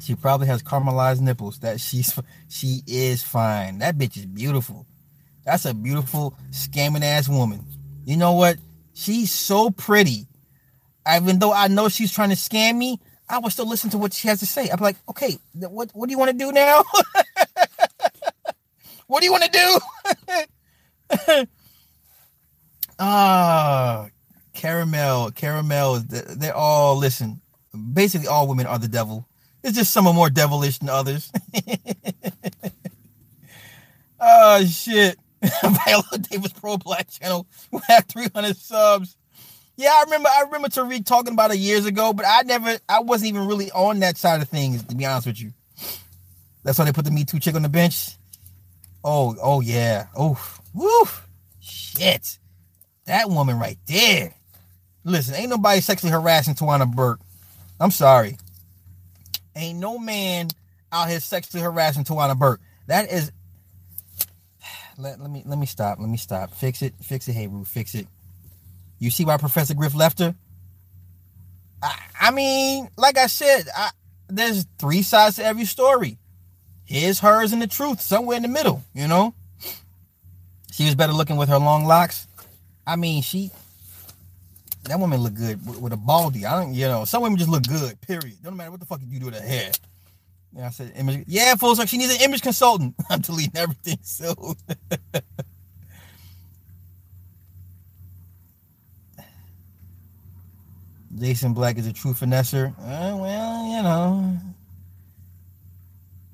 [0.00, 1.60] She probably has caramelized nipples.
[1.60, 3.78] That she's she is fine.
[3.78, 4.86] That bitch is beautiful.
[5.46, 7.64] That's a beautiful scamming ass woman.
[8.04, 8.58] You know what?
[8.92, 10.26] She's so pretty.
[11.10, 14.12] Even though I know she's trying to scam me, I would still listen to what
[14.12, 14.68] she has to say.
[14.68, 16.82] I'm like, okay, what what do you want to do now?
[19.06, 19.78] what do you want to do?
[22.98, 24.08] Ah,
[24.54, 26.02] caramel, caramel.
[26.08, 27.42] They're all listen.
[27.92, 29.28] Basically, all women are the devil.
[29.62, 31.30] It's just some are more devilish than others.
[34.18, 35.18] oh shit.
[35.62, 39.16] Viola Davis Pro Black Channel we have 300 subs.
[39.76, 40.28] Yeah, I remember.
[40.30, 42.78] I remember Tariq talking about it years ago, but I never.
[42.88, 45.52] I wasn't even really on that side of things, to be honest with you.
[46.64, 48.16] That's why they put the Me Too chick on the bench.
[49.04, 50.06] Oh, oh yeah.
[50.16, 50.40] Oh,
[50.74, 51.04] woo.
[51.60, 52.38] Shit.
[53.04, 54.34] That woman right there.
[55.04, 57.20] Listen, ain't nobody sexually harassing Tarana Burke.
[57.78, 58.38] I'm sorry.
[59.54, 60.48] Ain't no man
[60.90, 62.60] out here sexually harassing Tarana Burke.
[62.88, 63.30] That is
[64.98, 65.98] let, let me let me stop.
[65.98, 66.52] Let me stop.
[66.52, 66.94] Fix it.
[67.02, 67.32] Fix it.
[67.32, 68.06] Hey, Ruth, fix it.
[68.98, 70.34] You see why Professor Griff left her?
[71.82, 73.90] I, I mean, like I said, I,
[74.28, 76.18] there's three sides to every story.
[76.84, 79.34] His, hers, and the truth, somewhere in the middle, you know?
[80.72, 82.28] She was better looking with her long locks.
[82.86, 83.50] I mean, she
[84.84, 86.46] that woman look good with, with, a baldy.
[86.46, 88.00] I don't, you know, some women just look good.
[88.00, 88.36] Period.
[88.42, 89.72] Don't matter what the fuck you do to her hair.
[90.56, 91.24] Yeah, I said image.
[91.26, 92.94] Yeah, full like she needs an image consultant.
[93.10, 93.98] I'm deleting everything.
[94.02, 94.54] So.
[101.14, 102.72] Jason Black is a true finesser.
[102.78, 104.36] Uh, well, you know.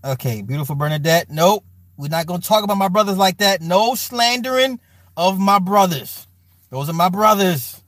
[0.04, 1.30] Okay, beautiful Bernadette.
[1.30, 1.64] Nope.
[1.96, 3.60] We're not going to talk about my brothers like that.
[3.60, 4.80] No slandering
[5.16, 6.26] of my brothers.
[6.70, 7.81] Those are my brothers.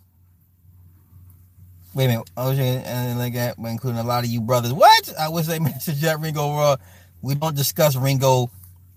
[1.94, 2.30] Wait a minute.
[2.36, 4.72] OJ and uh, like that, including a lot of you brothers.
[4.72, 5.12] What?
[5.18, 6.76] I would say message at Ringo Raw.
[7.22, 8.50] We don't discuss Ringo,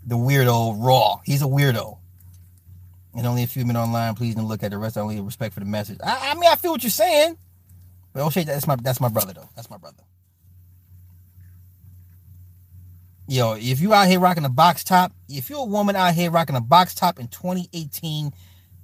[0.06, 1.22] the weirdo, raw.
[1.24, 2.00] He's a weirdo.
[3.16, 4.16] And only a few men online.
[4.16, 4.98] Please don't look at the rest.
[4.98, 5.98] I only respect for the message.
[6.04, 7.38] I, I mean, I feel what you're saying.
[8.14, 9.50] But oh, OJ, that's my that's my brother though.
[9.56, 10.04] That's my brother.
[13.28, 16.32] Yo, if you out here rocking a box top, if you're a woman out here
[16.32, 18.32] rocking a box top in 2018,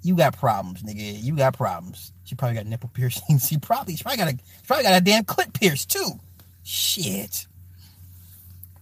[0.03, 1.23] you got problems, nigga.
[1.23, 2.11] You got problems.
[2.25, 3.47] She probably got nipple piercings.
[3.47, 6.19] She probably, she probably got a, she probably got a damn clit pierced too.
[6.63, 7.47] Shit.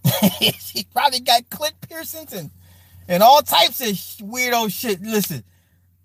[0.58, 2.50] she probably got clit piercings and
[3.08, 3.88] and all types of
[4.26, 5.00] weirdo shit.
[5.00, 5.44] Listen,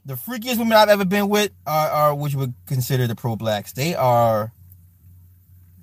[0.05, 3.73] the freakiest women I've ever been with are, are which would consider the pro blacks.
[3.73, 4.51] They are,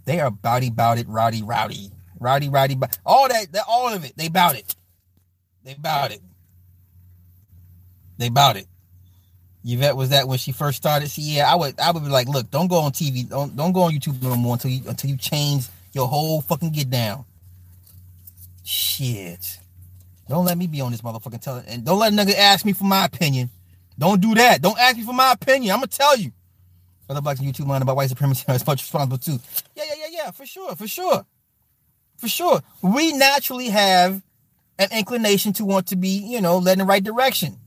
[0.04, 4.16] they are bowdy it, rowdy rowdy, rowdy rowdy, all that, that, all of it.
[4.16, 4.74] They bout it.
[5.64, 6.20] They bout it.
[8.18, 8.66] They bout it.
[9.64, 11.10] Yvette was that when she first started.
[11.10, 13.72] She yeah, I would I would be like, look, don't go on TV, don't don't
[13.72, 17.24] go on YouTube no more until you until you change your whole fucking get down.
[18.62, 19.58] Shit.
[20.28, 22.72] Don't let me be on this motherfucking tell and don't let a nigga ask me
[22.72, 23.50] for my opinion.
[23.98, 24.60] Don't do that.
[24.60, 25.72] Don't ask me for my opinion.
[25.72, 26.32] I'm gonna tell you.
[27.08, 29.38] Other blacks on YouTube mind about white supremacy are as much responsible too.
[29.74, 31.24] Yeah, yeah, yeah, yeah, for sure, for sure.
[32.16, 32.60] For sure.
[32.82, 34.22] We naturally have
[34.78, 37.58] an inclination to want to be, you know, led in the right direction.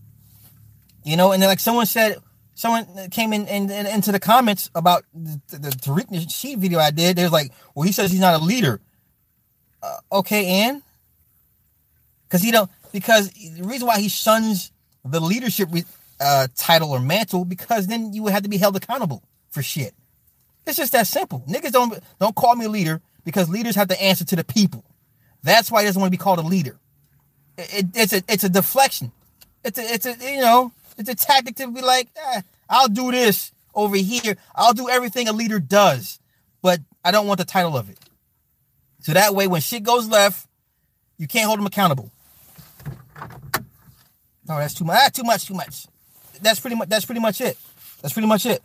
[1.08, 2.18] You know, and then like someone said,
[2.54, 6.92] someone came in and, into the comments about the, the, the Tariq Nasheed video I
[6.92, 7.16] did.
[7.16, 8.82] They was like, well, he says he's not a leader.
[9.82, 10.82] Uh, okay, and
[12.24, 14.74] because he don't because the reason why he shuns
[15.06, 15.70] the leadership
[16.20, 19.94] uh, title or mantle because then you would have to be held accountable for shit.
[20.66, 21.42] It's just that simple.
[21.48, 24.84] Niggas don't don't call me a leader because leaders have to answer to the people.
[25.42, 26.78] That's why he doesn't want to be called a leader.
[27.58, 29.14] It, it, it's a it's a deflection.
[29.64, 33.12] It's a it's a you know it's a tactic to be like, eh, I'll do
[33.12, 34.38] this over here.
[34.56, 36.20] I'll do everything a leader does,
[36.62, 38.00] but I don't want the title of it.
[39.00, 40.48] So that way, when shit goes left,
[41.18, 42.12] you can't hold them accountable.
[44.48, 44.98] No, that's too much.
[45.00, 45.46] Ah, too much.
[45.46, 45.88] Too much.
[46.42, 46.90] That's pretty much.
[46.90, 47.58] That's pretty much it.
[48.02, 48.62] That's pretty much it.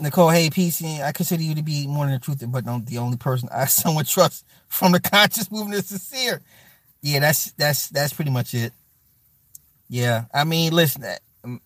[0.00, 0.82] Nicole, hey, peace.
[0.82, 4.06] I consider you to be more than the truth, but the only person I somewhat
[4.06, 6.40] trust from the conscious movement is sincere.
[7.02, 8.72] Yeah, that's that's that's pretty much it.
[9.88, 11.60] Yeah, I mean, listen, uh, um,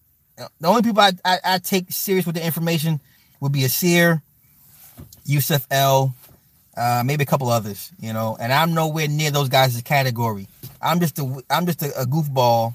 [0.60, 3.00] the only people I, I, I take serious with the information
[3.40, 4.22] would be Asir,
[5.24, 6.14] Yusuf L,
[6.76, 8.36] uh, maybe a couple others, you know.
[8.40, 10.48] And I'm nowhere near those guys' category.
[10.80, 12.74] I'm just a I'm just a, a goofball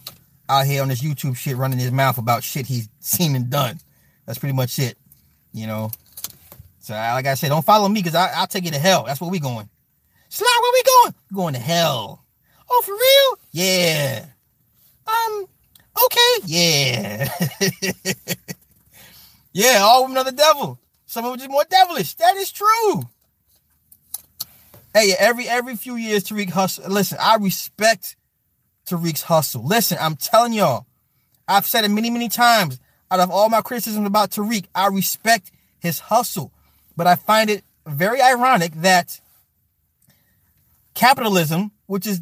[0.50, 3.80] out here on this YouTube shit, running his mouth about shit he's seen and done.
[4.26, 4.98] That's pretty much it,
[5.54, 5.92] you know.
[6.80, 9.04] So like I said, don't follow me because I'll take you to hell.
[9.06, 9.70] That's where we going.
[10.30, 11.16] Slide, where we going?
[11.34, 12.24] Going to hell.
[12.70, 13.40] Oh, for real?
[13.52, 14.26] Yeah.
[15.08, 15.48] Um,
[16.06, 17.30] okay, yeah.
[19.54, 20.80] yeah, all women are the devil.
[21.06, 22.16] Some of them just more devilish.
[22.16, 23.04] That is true.
[24.94, 26.90] Hey, every every few years, Tariq hustle.
[26.90, 28.16] Listen, I respect
[28.88, 29.64] Tariq's hustle.
[29.64, 30.86] Listen, I'm telling y'all,
[31.48, 32.80] I've said it many, many times.
[33.10, 36.52] Out of all my criticisms about Tariq, I respect his hustle.
[36.98, 39.22] But I find it very ironic that
[40.94, 42.22] capitalism, which is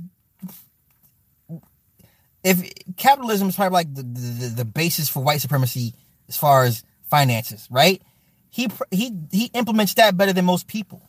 [2.46, 5.96] if capitalism is probably like the, the, the basis for white supremacy
[6.30, 8.02] as far as finances, right?
[8.52, 11.02] He he he implements that better than most people.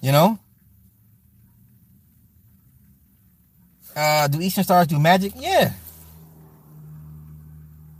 [0.00, 0.38] You know?
[3.96, 5.32] Uh do Eastern Stars do magic?
[5.36, 5.72] Yeah.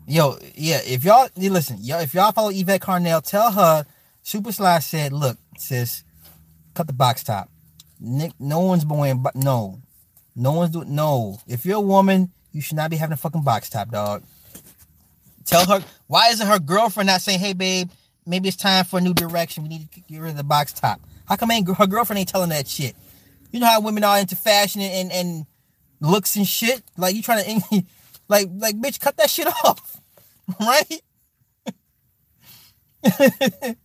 [0.06, 3.84] Yo, yeah, if y'all listen, y'all if y'all follow Yvette Carnell, tell her
[4.22, 6.04] Super Sly said, look, sis,
[6.74, 7.50] cut the box top.
[7.98, 9.80] Nick, no one's born, but no.
[10.36, 11.38] No one's doing no.
[11.46, 14.22] If you're a woman You should not be having a fucking box top, dog.
[15.44, 17.90] Tell her why isn't her girlfriend not saying, "Hey, babe,
[18.24, 19.64] maybe it's time for a new direction.
[19.64, 22.28] We need to get rid of the box top." How come ain't, her girlfriend ain't
[22.28, 22.94] telling that shit?
[23.50, 25.46] You know how women are into fashion and, and
[26.00, 26.82] looks and shit.
[26.96, 27.82] Like you trying to,
[28.28, 30.00] like, like, bitch, cut that shit off,
[30.60, 31.00] right?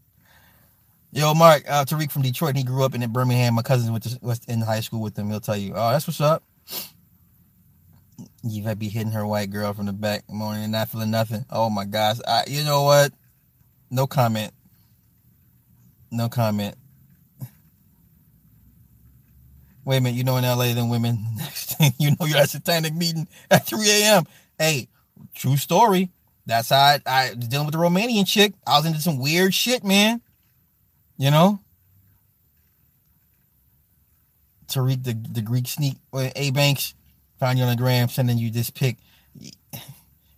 [1.11, 2.55] Yo, Mark, uh, Tariq from Detroit.
[2.55, 3.55] He grew up in Birmingham.
[3.55, 5.30] My cousin went to, was in high school with him.
[5.30, 5.74] He'll tell you.
[5.76, 6.43] Oh, that's what's up.
[8.44, 11.46] You might be hitting her white girl from the back morning and not feeling nothing.
[11.50, 12.18] Oh my gosh.
[12.26, 13.12] I, you know what?
[13.92, 14.54] No comment.
[16.12, 16.76] No comment.
[19.84, 22.50] Wait a minute, you know in LA, then women, next thing you know, you're at
[22.50, 24.24] satanic meeting at 3 a.m.
[24.58, 24.88] Hey,
[25.34, 26.12] true story.
[26.46, 28.54] That's how I, I dealing with the Romanian chick.
[28.66, 30.22] I was into some weird shit, man.
[31.18, 31.60] You know?
[34.68, 36.94] Tariq, the, the Greek sneak, uh, A Banks,
[37.40, 38.98] found you on the gram, sending you this pic.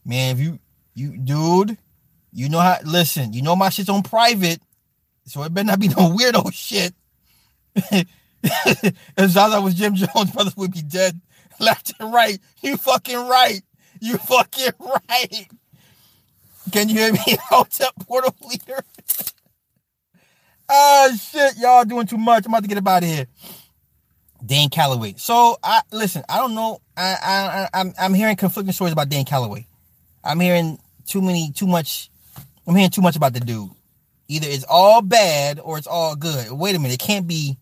[0.05, 0.59] Man, if you,
[0.93, 1.77] you, dude,
[2.31, 4.61] you know how, listen, you know my shit's on private,
[5.25, 6.93] so it better not be no weirdo shit.
[8.43, 11.19] if Zaza was Jim Jones, brothers would be dead
[11.59, 12.39] left and right.
[12.61, 13.61] You fucking right.
[13.99, 15.47] You fucking right.
[16.71, 17.37] Can you hear me?
[17.49, 18.83] Hotel portal leader.
[20.69, 22.45] oh shit, y'all doing too much.
[22.45, 23.27] I'm about to get about here.
[24.45, 25.15] Dan Calloway.
[25.17, 26.23] So I listen.
[26.27, 26.79] I don't know.
[26.97, 29.67] I I I'm I'm hearing conflicting stories about Dan Calloway.
[30.23, 32.09] I'm hearing too many, too much.
[32.67, 33.69] I'm hearing too much about the dude.
[34.27, 36.51] Either it's all bad or it's all good.
[36.51, 36.95] Wait a minute.
[36.95, 37.57] It can't be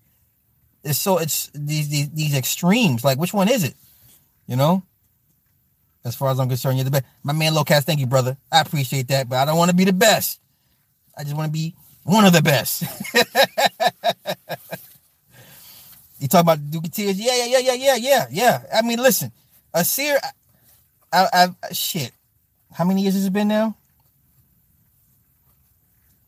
[0.84, 3.03] it's so it's these, these these extremes.
[3.03, 3.75] Like which one is it?
[4.47, 4.84] You know.
[6.05, 7.03] As far as I'm concerned, you're the best.
[7.23, 8.38] My man Locast, thank you, brother.
[8.51, 10.39] I appreciate that, but I don't want to be the best.
[11.17, 12.84] I just want to be one of the best.
[16.20, 17.20] you talk about Dookie Tears?
[17.20, 18.63] Yeah, yeah, yeah, yeah, yeah, yeah, yeah.
[18.74, 19.32] I mean, listen,
[19.74, 20.20] a seer.
[21.11, 22.11] I, I, I, shit.
[22.74, 23.76] How many years has it been now?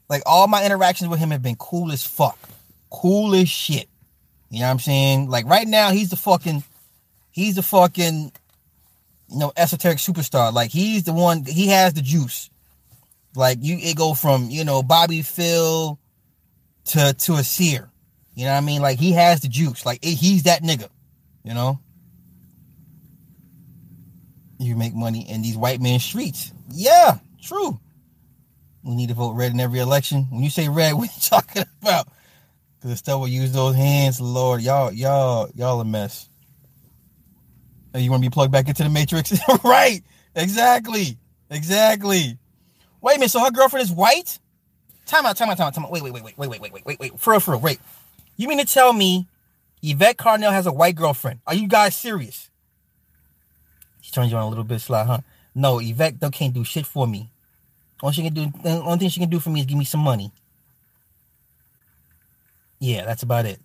[0.09, 2.37] Like all my interactions with him have been cool as fuck,
[2.89, 3.87] cool as shit.
[4.49, 5.29] You know what I'm saying?
[5.29, 6.63] Like right now, he's the fucking,
[7.31, 8.31] he's the fucking,
[9.29, 10.51] you know, esoteric superstar.
[10.51, 11.45] Like he's the one.
[11.45, 12.49] He has the juice.
[13.35, 15.97] Like you, it go from you know Bobby Phil
[16.85, 17.90] to to a seer.
[18.33, 18.81] You know what I mean?
[18.81, 19.85] Like he has the juice.
[19.85, 20.89] Like he's that nigga.
[21.43, 21.79] You know.
[24.59, 26.53] You make money in these white man streets.
[26.71, 27.79] Yeah, true.
[28.83, 30.27] We need to vote red in every election.
[30.29, 32.07] When you say red, what are you talking about?
[32.81, 34.61] Cause Estelle will use those hands, Lord.
[34.61, 36.29] Y'all, y'all, y'all a mess.
[37.93, 39.33] And you want to be plugged back into the matrix?
[39.63, 40.01] right.
[40.35, 41.17] Exactly.
[41.49, 42.37] Exactly.
[43.01, 43.31] Wait a minute.
[43.31, 44.39] So her girlfriend is white?
[45.05, 45.91] Time out, time out, time out, time out.
[45.91, 47.19] Wait, wait, wait, wait, wait, wait, wait, wait, wait, wait.
[47.19, 47.79] For real, for real, wait.
[48.41, 49.27] You mean to tell me
[49.83, 51.41] Yvette Carnell has a white girlfriend?
[51.45, 52.49] Are you guys serious?
[54.01, 55.19] She turned you on a little bit sly, huh?
[55.53, 57.29] No, Yvette don't can't do shit for me.
[58.01, 59.85] All she can do, the only thing she can do for me is give me
[59.85, 60.31] some money.
[62.79, 63.59] Yeah, that's about it.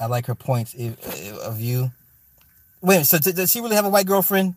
[0.00, 1.92] I like her points of view.
[2.80, 4.56] Wait, so does she really have a white girlfriend?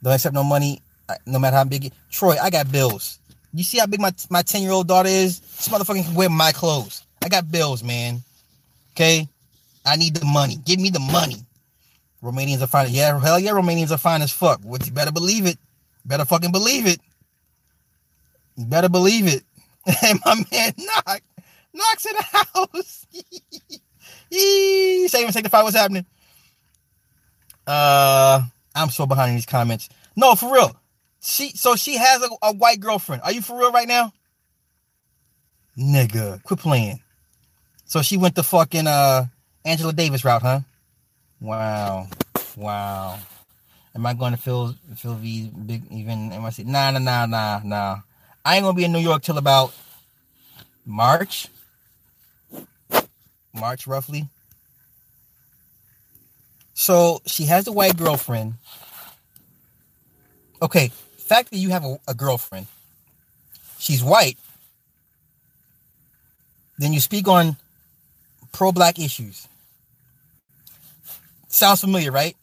[0.00, 0.80] Don't accept no money,
[1.26, 1.92] no matter how big.
[2.08, 3.19] Troy, I got bills.
[3.52, 5.40] You see how big my my ten year old daughter is?
[5.40, 7.04] This motherfucker can wear my clothes.
[7.24, 8.20] I got bills, man.
[8.92, 9.28] Okay,
[9.84, 10.56] I need the money.
[10.64, 11.44] Give me the money.
[12.22, 12.88] Romanians are fine.
[12.90, 14.60] Yeah, hell yeah, Romanians are fine as fuck.
[14.62, 15.58] What you better believe it.
[16.04, 17.00] Better fucking believe it.
[18.56, 19.42] You better believe it.
[20.04, 21.22] And my man knock
[21.72, 22.22] knocks in the
[22.54, 23.06] house.
[25.10, 26.06] Saving sanctify, what's happening?
[27.66, 28.42] Uh,
[28.74, 29.88] I'm so behind in these comments.
[30.16, 30.79] No, for real.
[31.20, 33.22] She so she has a, a white girlfriend.
[33.22, 34.12] Are you for real right now?
[35.78, 37.00] Nigga, quit playing.
[37.84, 39.26] So she went the fucking uh
[39.64, 40.60] Angela Davis route, huh?
[41.40, 42.08] Wow.
[42.56, 43.18] Wow.
[43.94, 47.26] Am I going to Phil Phil V big even am I say nah nah nah
[47.26, 47.96] nah nah.
[48.44, 49.74] I ain't gonna be in New York till about
[50.86, 51.48] March.
[53.52, 54.28] March roughly.
[56.72, 58.54] So she has a white girlfriend.
[60.62, 60.90] Okay,
[61.30, 62.66] fact that you have a, a girlfriend,
[63.78, 64.36] she's white,
[66.76, 67.56] then you speak on
[68.50, 69.46] pro black issues.
[71.46, 72.36] Sounds familiar, right?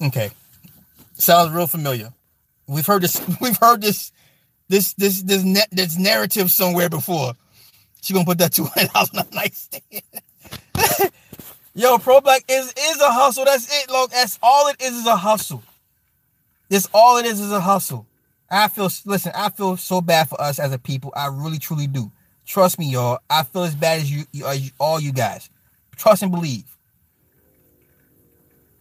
[0.00, 0.30] Okay.
[1.18, 2.10] Sounds real familiar.
[2.66, 4.12] We've heard this we've heard this
[4.70, 7.34] this this this net this narrative somewhere before.
[8.00, 9.82] She gonna put that two hundred dollars on a nightstand.
[11.74, 13.44] Yo, pro black is is a hustle.
[13.44, 14.10] That's it, look.
[14.10, 15.62] That's all it is is a hustle.
[16.74, 18.04] That's all it is is a hustle.
[18.50, 19.30] I feel listen.
[19.32, 21.12] I feel so bad for us as a people.
[21.14, 22.10] I really truly do.
[22.44, 23.20] Trust me, y'all.
[23.30, 25.50] I feel as bad as you, you all you guys.
[25.94, 26.64] Trust and believe.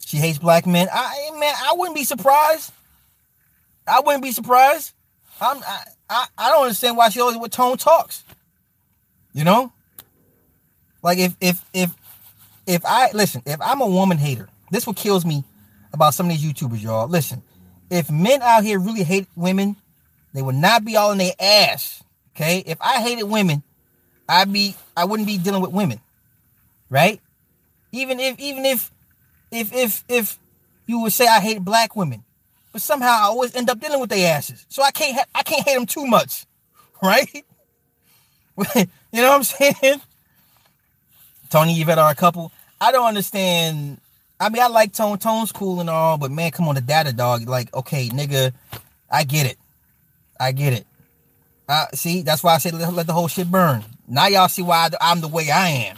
[0.03, 0.87] She hates black men.
[0.91, 2.73] I man, I wouldn't be surprised.
[3.87, 4.93] I wouldn't be surprised.
[5.39, 8.23] I'm I, I, I don't understand why she always with tone talks.
[9.33, 9.71] You know?
[11.03, 11.93] Like if if if
[12.65, 15.43] if I listen, if I'm a woman hater, this what kills me
[15.93, 17.07] about some of these YouTubers, y'all.
[17.07, 17.43] Listen,
[17.93, 19.75] if men out here really hate women,
[20.33, 22.03] they would not be all in their ass.
[22.35, 22.63] Okay?
[22.65, 23.63] If I hated women,
[24.27, 25.99] I'd be I wouldn't be dealing with women.
[26.89, 27.21] Right?
[27.91, 28.91] Even if even if
[29.51, 30.39] if if if
[30.87, 32.23] you would say I hate black women,
[32.71, 34.65] but somehow I always end up dealing with their asses.
[34.69, 36.45] So I can't ha- I can't hate them too much.
[37.01, 37.27] Right?
[38.75, 39.99] you know what I'm saying?
[41.49, 42.49] Tony Yvette are a couple.
[42.79, 43.99] I don't understand.
[44.43, 45.17] I mean, I like Tone.
[45.19, 47.47] Tone's cool and all, but man, come on, the data dog.
[47.47, 48.51] Like, okay, nigga,
[49.09, 49.57] I get it.
[50.37, 50.85] I get it.
[51.69, 53.85] Uh, see, that's why I said let, let the whole shit burn.
[54.05, 55.97] Now y'all see why I'm the way I am.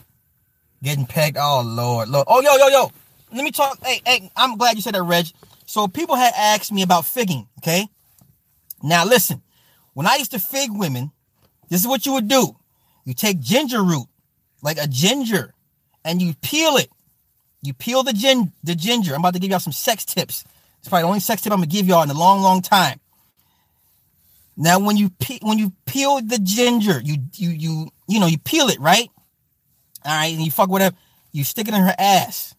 [0.84, 1.38] Getting pegged.
[1.40, 2.28] Oh Lord, Lord.
[2.30, 2.92] Oh yo yo yo.
[3.34, 3.80] Let me talk.
[3.84, 4.30] Hey hey.
[4.38, 5.26] I'm glad you said that, Reg.
[5.66, 7.48] So people had asked me about figging.
[7.60, 7.88] Okay.
[8.84, 9.42] Now listen.
[9.96, 11.12] When I used to fig women,
[11.70, 12.56] this is what you would do.
[13.06, 14.06] You take ginger root,
[14.62, 15.56] like a ginger,
[16.04, 16.90] and you peel it.
[17.66, 19.14] You peel the gin the ginger.
[19.14, 20.44] I'm about to give y'all some sex tips.
[20.80, 23.00] It's probably the only sex tip I'm gonna give y'all in a long, long time.
[24.58, 28.38] Now, when you pe- when you peel the ginger, you you you you know you
[28.38, 29.10] peel it right.
[30.06, 30.96] All right, and you fuck whatever.
[31.32, 32.56] You stick it in her ass.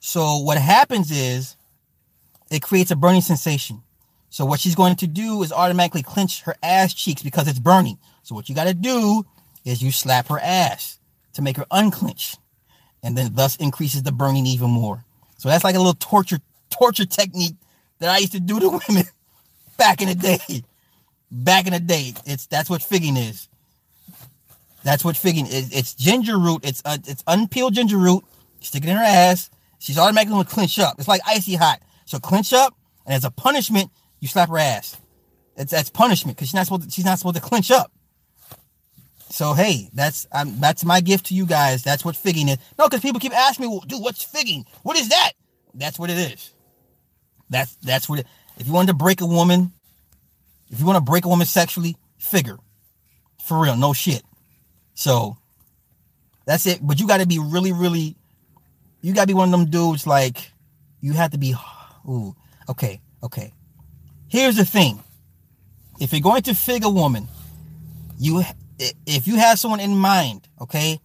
[0.00, 1.56] So what happens is,
[2.50, 3.82] it creates a burning sensation.
[4.30, 7.98] So what she's going to do is automatically clench her ass cheeks because it's burning.
[8.22, 9.24] So what you got to do
[9.64, 10.98] is you slap her ass
[11.34, 12.36] to make her unclench,
[13.02, 15.04] and then thus increases the burning even more.
[15.38, 16.40] So that's like a little torture
[16.70, 17.54] torture technique
[17.98, 19.04] that I used to do to women
[19.76, 20.62] back in the day.
[21.30, 23.48] Back in the day, it's that's what figging is.
[24.82, 25.70] That's what figging is.
[25.72, 26.64] It's ginger root.
[26.64, 28.24] It's uh, it's unpeeled ginger root.
[28.60, 29.50] Stick it in her ass.
[29.78, 30.98] She's automatically gonna clench up.
[30.98, 31.80] It's like icy hot.
[32.06, 32.74] So clench up,
[33.04, 33.90] and as a punishment,
[34.20, 34.96] you slap her ass.
[35.56, 37.92] It's that's punishment because she's not supposed to, she's not supposed to clench up.
[39.30, 41.82] So hey, that's um, that's my gift to you guys.
[41.82, 42.58] That's what figging is.
[42.78, 44.64] No, because people keep asking me, well, dude, what's figging?
[44.82, 45.32] What is that?
[45.74, 46.52] That's what it is.
[47.50, 48.20] That's that's what.
[48.20, 48.26] It,
[48.56, 49.72] if you want to break a woman,
[50.70, 52.58] if you want to break a woman sexually, figure.
[53.44, 54.22] For real, no shit.
[54.94, 55.36] So
[56.44, 56.80] that's it.
[56.82, 58.16] But you got to be really, really.
[59.00, 60.50] You got to be one of them dudes like
[61.00, 61.54] you have to be.
[62.08, 62.34] Ooh,
[62.68, 63.52] okay, okay.
[64.28, 65.02] Here's the thing.
[66.00, 67.28] If you're going to fig a woman,
[68.18, 68.42] you
[68.78, 71.00] if you have someone in mind, okay,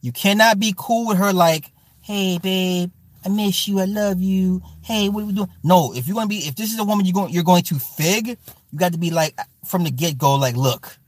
[0.00, 1.70] you cannot be cool with her like,
[2.02, 2.90] hey babe,
[3.24, 4.62] I miss you, I love you.
[4.82, 5.50] Hey, what are we doing?
[5.64, 7.78] No, if you're gonna be, if this is a woman you're going, you're going to
[7.78, 10.98] fig, you got to be like from the get go, like, look,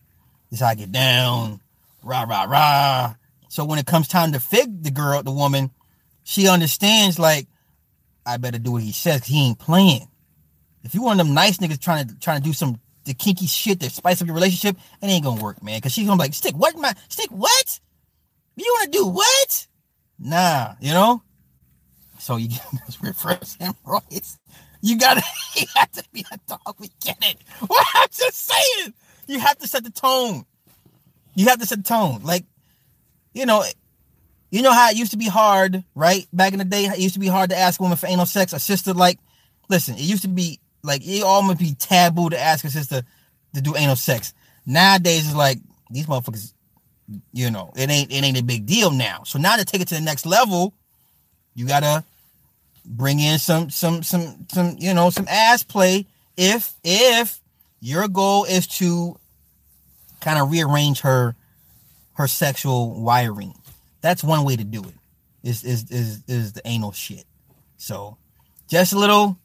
[0.51, 1.61] this how I get down,
[2.03, 3.15] rah rah rah.
[3.49, 5.71] So when it comes time to fig the girl, the woman,
[6.25, 7.47] she understands like,
[8.27, 9.25] I better do what he says.
[9.27, 10.09] he ain't playing.
[10.85, 13.47] If you one of them nice niggas trying to trying to do some the kinky
[13.47, 15.81] shit that spice up your relationship, it ain't gonna work, man.
[15.81, 17.81] Cause she's gonna be like, stick what my stick what?
[18.57, 19.67] You wanna do what?
[20.19, 21.23] Nah, you know?
[22.19, 24.39] So you get this reverse hemorrhoids.
[24.81, 25.23] You gotta
[25.57, 26.77] you have to be a dog.
[26.79, 27.39] We get it.
[27.67, 28.95] What I'm just saying.
[29.27, 30.45] You have to set the tone.
[31.35, 32.23] You have to set the tone.
[32.23, 32.45] Like,
[33.35, 33.65] you know,
[34.51, 36.27] you know how it used to be hard, right?
[36.33, 38.27] Back in the day, it used to be hard to ask a woman for anal
[38.27, 38.53] sex.
[38.55, 39.19] A sister, like,
[39.69, 43.03] listen, it used to be like it almost be taboo to ask a sister
[43.55, 44.35] to do anal sex.
[44.67, 45.59] Nowadays, it's like
[45.91, 46.53] these motherfuckers,
[47.33, 49.23] you know, it ain't it ain't a big deal now.
[49.25, 50.75] So now to take it to the next level,
[51.55, 52.05] you gotta
[52.85, 56.07] bring in some some some some you know some ass play.
[56.37, 57.41] If if
[57.81, 59.19] your goal is to
[60.21, 61.35] kind of rearrange her
[62.15, 63.55] her sexual wiring,
[64.01, 64.95] that's one way to do it.
[65.43, 67.25] Is is is is the anal shit.
[67.77, 68.19] So
[68.69, 69.39] just a little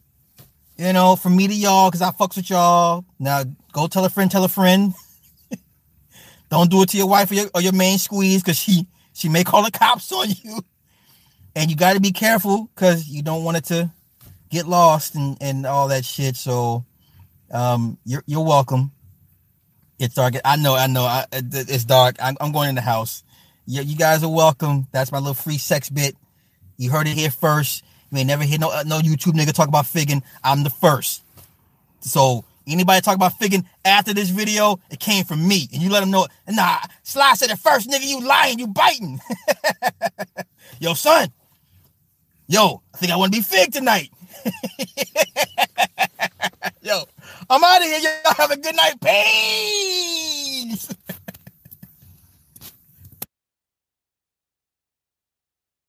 [0.83, 3.05] you know, from me to y'all, because I fucks with y'all.
[3.17, 4.93] Now go tell a friend, tell a friend.
[6.49, 9.29] Don't do it to your wife or your, or your main squeeze, because she she
[9.29, 10.59] may call the cops on you.
[11.55, 13.91] And you got to be careful because you don't want it to
[14.49, 16.35] get lost and, and all that shit.
[16.35, 16.83] So
[17.51, 18.91] um, you're you're welcome.
[19.99, 20.33] It's dark.
[20.43, 21.03] I know, I know.
[21.03, 22.17] I, it's dark.
[22.21, 23.23] I'm, I'm going in the house.
[23.65, 24.87] You, you guys are welcome.
[24.91, 26.17] That's my little free sex bit.
[26.75, 27.85] You heard it here first.
[28.13, 30.21] You ain't never hear no uh, no YouTube nigga talk about figging.
[30.43, 31.23] I'm the first.
[32.01, 35.67] So anybody talk about figging after this video, it came from me.
[35.73, 39.19] And you let them know, nah, Sly said it first, nigga, you lying, you biting.
[40.79, 41.29] Yo, son.
[42.47, 44.11] Yo, I think I want to be fig tonight.
[46.83, 47.05] Yo,
[47.49, 47.99] I'm out of here.
[47.99, 49.01] Y'all have a good night.
[49.01, 50.87] Peace.